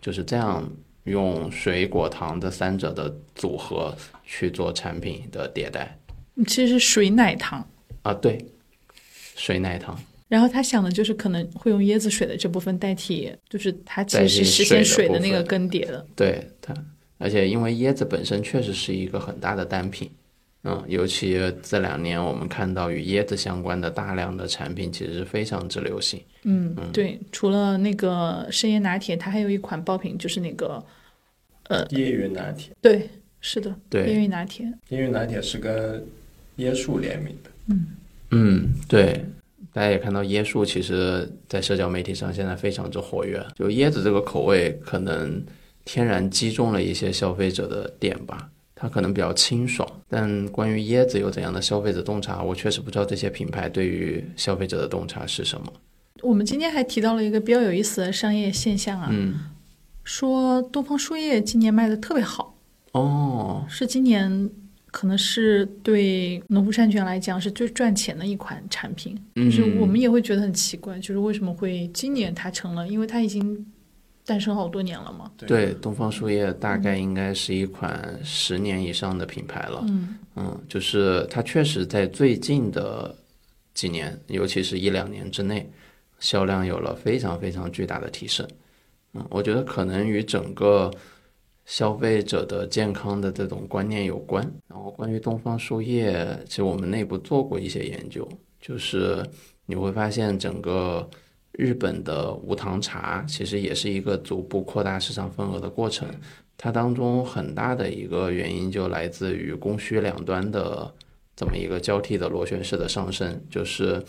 [0.02, 0.70] 就是这样
[1.06, 3.96] 用水果糖的三者的组合
[4.26, 5.98] 去做产品的迭代。
[6.46, 7.66] 其实是水奶糖
[8.02, 8.46] 啊，对，
[9.36, 9.98] 水奶糖。
[10.28, 16.06] 然后他想的就是可能会用椰子水的这部分代替，就是它其实是实现水的那个更迭的。
[16.16, 16.74] 对它，
[17.20, 20.12] 而且因为椰子本身确实是一个很大的单品。
[20.68, 26.20] 嗯，尤其这两年，我们看到与椰子相关的大量的产品，其实是非常之流行。
[26.42, 30.84] 嗯，对，除了那个生椰拿铁，它还有一款爆品，就是那个
[31.68, 32.76] 呃椰云拿铁。
[32.82, 33.08] 对，
[33.42, 34.66] 是的，对，椰云拿铁。
[34.90, 36.04] 椰云拿铁是跟
[36.58, 37.52] 椰树联名的。
[37.68, 37.88] 嗯
[38.32, 39.24] 嗯，对，
[39.72, 45.40] 大家也看到椰树其实在社交媒体上现在非常之活跃，就椰子这个口味可能
[45.84, 48.50] 天然击中了一些消费者的点吧。
[48.86, 55.74] 它可能比较清爽，但关于椰子有怎样的消费者洞察，我确实不知道这些品牌对于消费者的洞察是什么。
[56.22, 59.40] 我们今天还提到了一个比较有意思的商业现象啊，嗯，
[60.04, 62.56] 说东方树叶今年卖的特别好
[62.92, 64.48] 哦，是今年
[64.92, 73.66] 可能是对农夫山泉来讲是最赚钱的一款产品，就是我们也会觉得很奇怪，就是为什么会今年它成了，因为它已经。
[74.26, 75.32] 诞生好多年了嘛？
[75.38, 79.84] 对，东方树叶大概应该是一款十年以上的品牌了。
[79.88, 83.16] 嗯嗯，就是它确实在最近的
[83.74, 85.70] 几年，尤其是一两年之内，
[86.20, 88.48] 销量有了非常非常巨大的提升。
[89.14, 90.92] 嗯，我觉得可能与整个
[91.66, 94.44] 消费者的健康的这种观念有关。
[94.68, 98.28] 然后关于东方树叶，其实我们内部做过一些研究，
[98.60, 99.24] 就是
[99.68, 101.08] 你会发现整个
[101.58, 106.08] 日本的无糖茶其实也是一个逐步扩大市场份额的过程。
[106.58, 110.94] 它当中很大的一个原因就来自于供需两端的
[111.36, 114.02] 这么一个交替的螺旋式的上升，就是，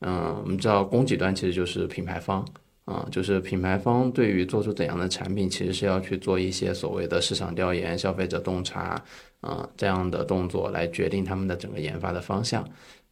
[0.00, 2.44] 嗯，我们知道供给端其实就是品牌方。
[2.84, 9.02] 啊，就是品牌方对于做出怎样的产品，其实是要去做一些所谓的市场调研、消费者洞察，
[9.40, 12.62] 啊这样的动作来决定他们的整个研发的方向。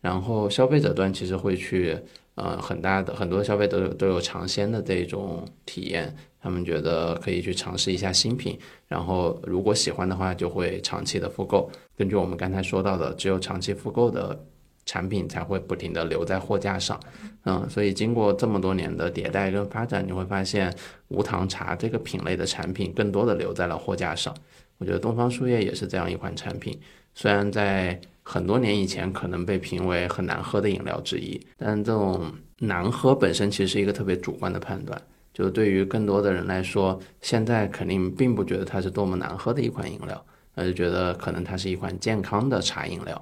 [0.02, 1.96] 然后消费者端其实会去，
[2.34, 8.58] 呃，很大的很多消费者都有尝鲜的这种体验，他们觉得可以去尝试一下新品，
[8.88, 11.70] 然后如果喜欢的话，就会长期的复购。
[11.96, 14.44] 根据我们刚才说到的，只有长期复购的。
[14.84, 16.98] 产品才会不停的留在货架上，
[17.44, 20.74] 嗯，所以经过这么多年的迭代跟发展，你会发现
[21.06, 24.34] 无糖茶这个品类的产品更多的留在了货架上。
[24.78, 26.76] 我觉得东方树叶也是这样一款产品，
[27.14, 27.98] 虽然在
[28.32, 34.98] 很多年以前可能被评为很难喝的饮料之一，但这种难喝本身其实是一个特别主观的判断。
[35.34, 40.24] 就对于更多的人来说，现在肯定并不觉得它是多么难喝的一款饮料，
[40.54, 43.20] 而是觉得可能它是一款健康的茶饮料。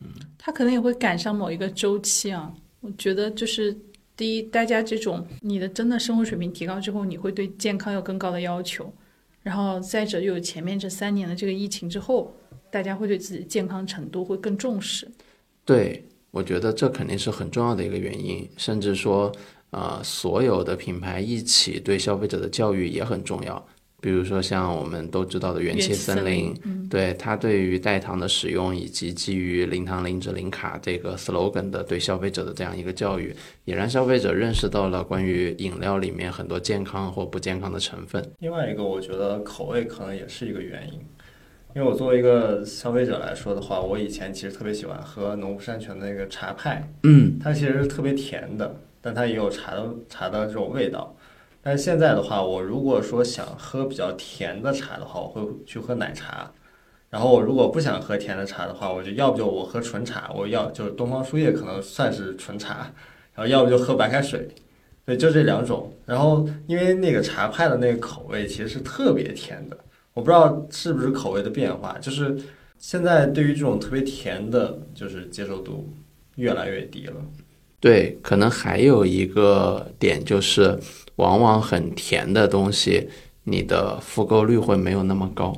[0.00, 2.52] 嗯它可能也会赶上某一个周期啊。
[2.80, 3.76] 我觉得就是
[4.16, 8.92] 第一，大家这种你的真的生活水平提高之后，你会对健康有更高的要求。
[9.44, 12.34] 然后再者，又有前面这三年的这个疫情之后，
[12.70, 15.06] 大家会对自己健康程度会更重视。
[15.66, 18.48] 对，我觉得这肯定是很重要的一个原因。
[18.56, 19.30] 甚至说，
[19.70, 23.64] 呃，所有的品牌一起对消费者的教育也很重要。
[24.04, 26.54] 比如说像我们都知道的元气森林，
[26.90, 33.34] 对它对于代糖的使用以及基于零糖、零脂、零卡这个 slogan 的对消费者的这样一个教育，
[33.64, 38.22] 也让消费者认识到了关于饮料里面很多健康或不健康的成分。
[38.40, 41.00] 另外一个，我觉得口味可能也是一个原因，
[41.74, 51.16] 因为我作为一个消费者来说的话，我以前其实特别喜欢喝农夫山泉的那个茶派，嗯，它其实是特别甜的，但它也有茶的茶的这种味道。
[51.64, 56.52] 但现在的话，我如果说想喝比较甜的茶的话，我会去喝奶茶。
[57.08, 62.92] 然后我如果不想喝甜的茶的话，我就要不就我喝纯茶，我要就是东方树叶可能算是纯茶，
[63.34, 64.46] 然后要不就喝白开水，
[65.06, 65.90] 对，就这两种。
[66.04, 69.78] 然后因为那个茶派的那个口味其实是特别甜的，
[70.12, 72.36] 我不知道是不是口味的变化，就是
[72.78, 75.88] 现在对于这种特别甜的，就是接受度
[76.34, 77.14] 越来越低了。
[77.80, 80.78] 对，可能还有一个点就是。
[81.16, 83.08] 往往很甜的东西，
[83.44, 85.52] 你的复购率会没有那么高，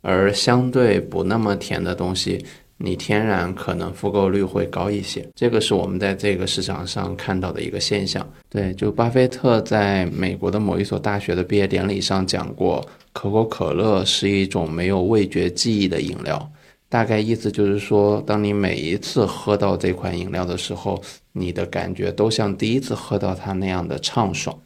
[0.00, 2.44] 而相对不那么甜的东西，
[2.78, 5.28] 你天然可能复购率会高一些。
[5.34, 8.26] 这个是我们在这个市场上看到的一个现象。
[8.48, 16.50] 对，就巴菲特在美国的某一所大学的毕业典礼上讲过，可口可乐是一种没有味觉记忆的饮料。
[16.88, 21.00] 大概意思就是说，当你每一次喝到这款饮料的时候，
[21.32, 24.58] 你的感觉都像第一次喝到它那样的畅爽。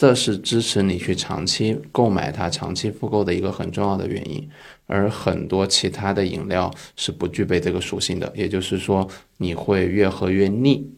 [0.00, 4.48] 这是支持你去长期购买它、长期复购的一个很重要的原因，
[4.86, 10.90] 而很多其他的饮料是不具备这个属性的，也就是说你会越喝越腻。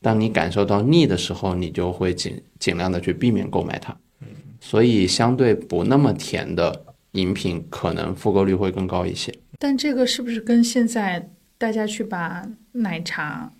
[0.00, 3.96] 当你感受到腻的时候，你就会尽尽量的去避免购买它。
[4.60, 9.34] 所以相对不那么甜的饮品，可能复购率会更高一些。
[9.58, 11.28] 但这个是不是跟现在
[11.58, 13.50] 大家去把奶茶，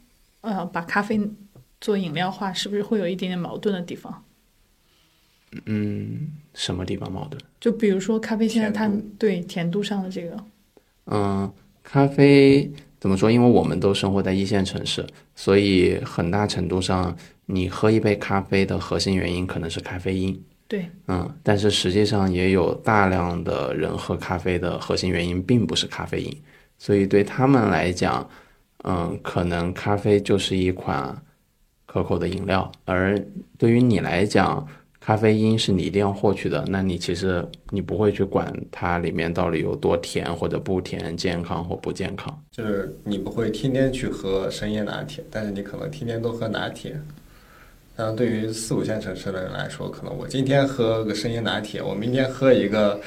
[0.43, 1.21] 呃，把咖啡
[1.81, 4.24] 做饮料化，是不是会有一点点矛盾的地方？
[5.67, 7.39] 嗯，什么地方矛盾？
[7.61, 10.37] 就比如说咖啡，现在它对甜度上的这个，
[11.07, 11.53] 嗯，
[11.83, 13.31] 咖啡怎么说？
[13.31, 20.39] 因为我们都生活在一线城市，所以很大程度上，你喝一杯咖啡的核心原因可能是咖啡因。
[20.67, 26.37] 对，嗯，但是实际上也有大量的人喝咖啡的核心原因并不是咖啡因，
[26.79, 28.29] 所以对他们来讲，
[28.85, 31.17] 嗯，可能咖啡就是一款
[31.87, 33.19] 可口的饮料，而
[33.59, 34.67] 对于你来讲。
[35.05, 42.43] 咖啡因是你一定要获取的，那你其实你不会去管它里面到底有多甜或者不甜，健康或不健康。
[42.51, 46.99] 就是你不会天天去喝深夜拿铁，但是你可能天天都喝拿铁。
[47.95, 52.99] 但对于四五线城市的人来说，可能我今天喝个深夜拿铁，我明天喝一个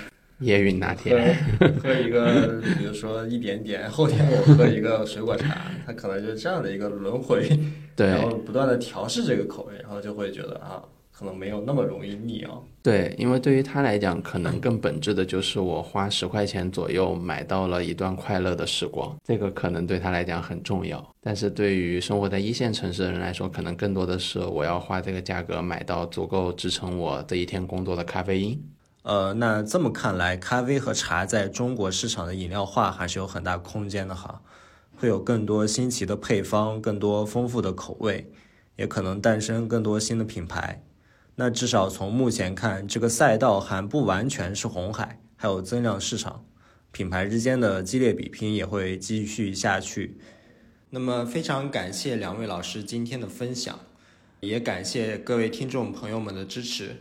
[0.41, 1.35] 椰云拿铁，
[1.81, 7.49] 喝一个比如说一点点，后天我喝一个水果茶，它可能就是这样的一个轮回，
[7.95, 10.79] 对，然后不断的调试这个口味，然后就会觉得啊。
[11.17, 12.51] 可能没有那么容易腻啊。
[12.83, 21.03] 对，因为对于他来讲，可能更本质的就是我花十块钱左右买到了一段快乐的时光，这个可能对他来讲很重要。
[21.19, 28.63] 但是对于生活在一线城市的人来说，可能更多的是我要花这个价格买到足够支撑我这一天工作的咖啡因。
[29.01, 34.41] 呃，那这么看来，咖啡和茶在中国市场的饮料化还是有很大空间的哈，
[34.95, 38.29] 会有更多新奇的配方，更多丰富的口味，
[38.75, 40.83] 也可能诞生更多新的品牌。
[41.39, 46.43] 那至少从目前看，这个赛道还不完全是红海，还有增量市场，
[46.91, 50.17] 品牌之间的激烈比拼也会继续下去。
[50.89, 53.77] 那么非常感谢两位老师今天的分享，
[54.39, 56.95] 也感谢各位听众朋友们的支持。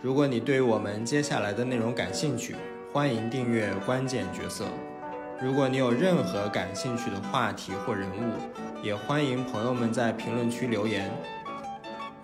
[0.00, 2.54] 如果你对我们接下来的内容感兴趣，
[2.92, 4.66] 欢迎订阅《关键角色》。
[5.42, 11.10] 如果你有任何感兴趣的话题或人物，也欢迎朋友们在评论区留言。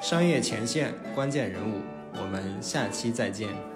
[0.00, 1.82] 商业前线关键人物，
[2.14, 3.69] 我们下期再见。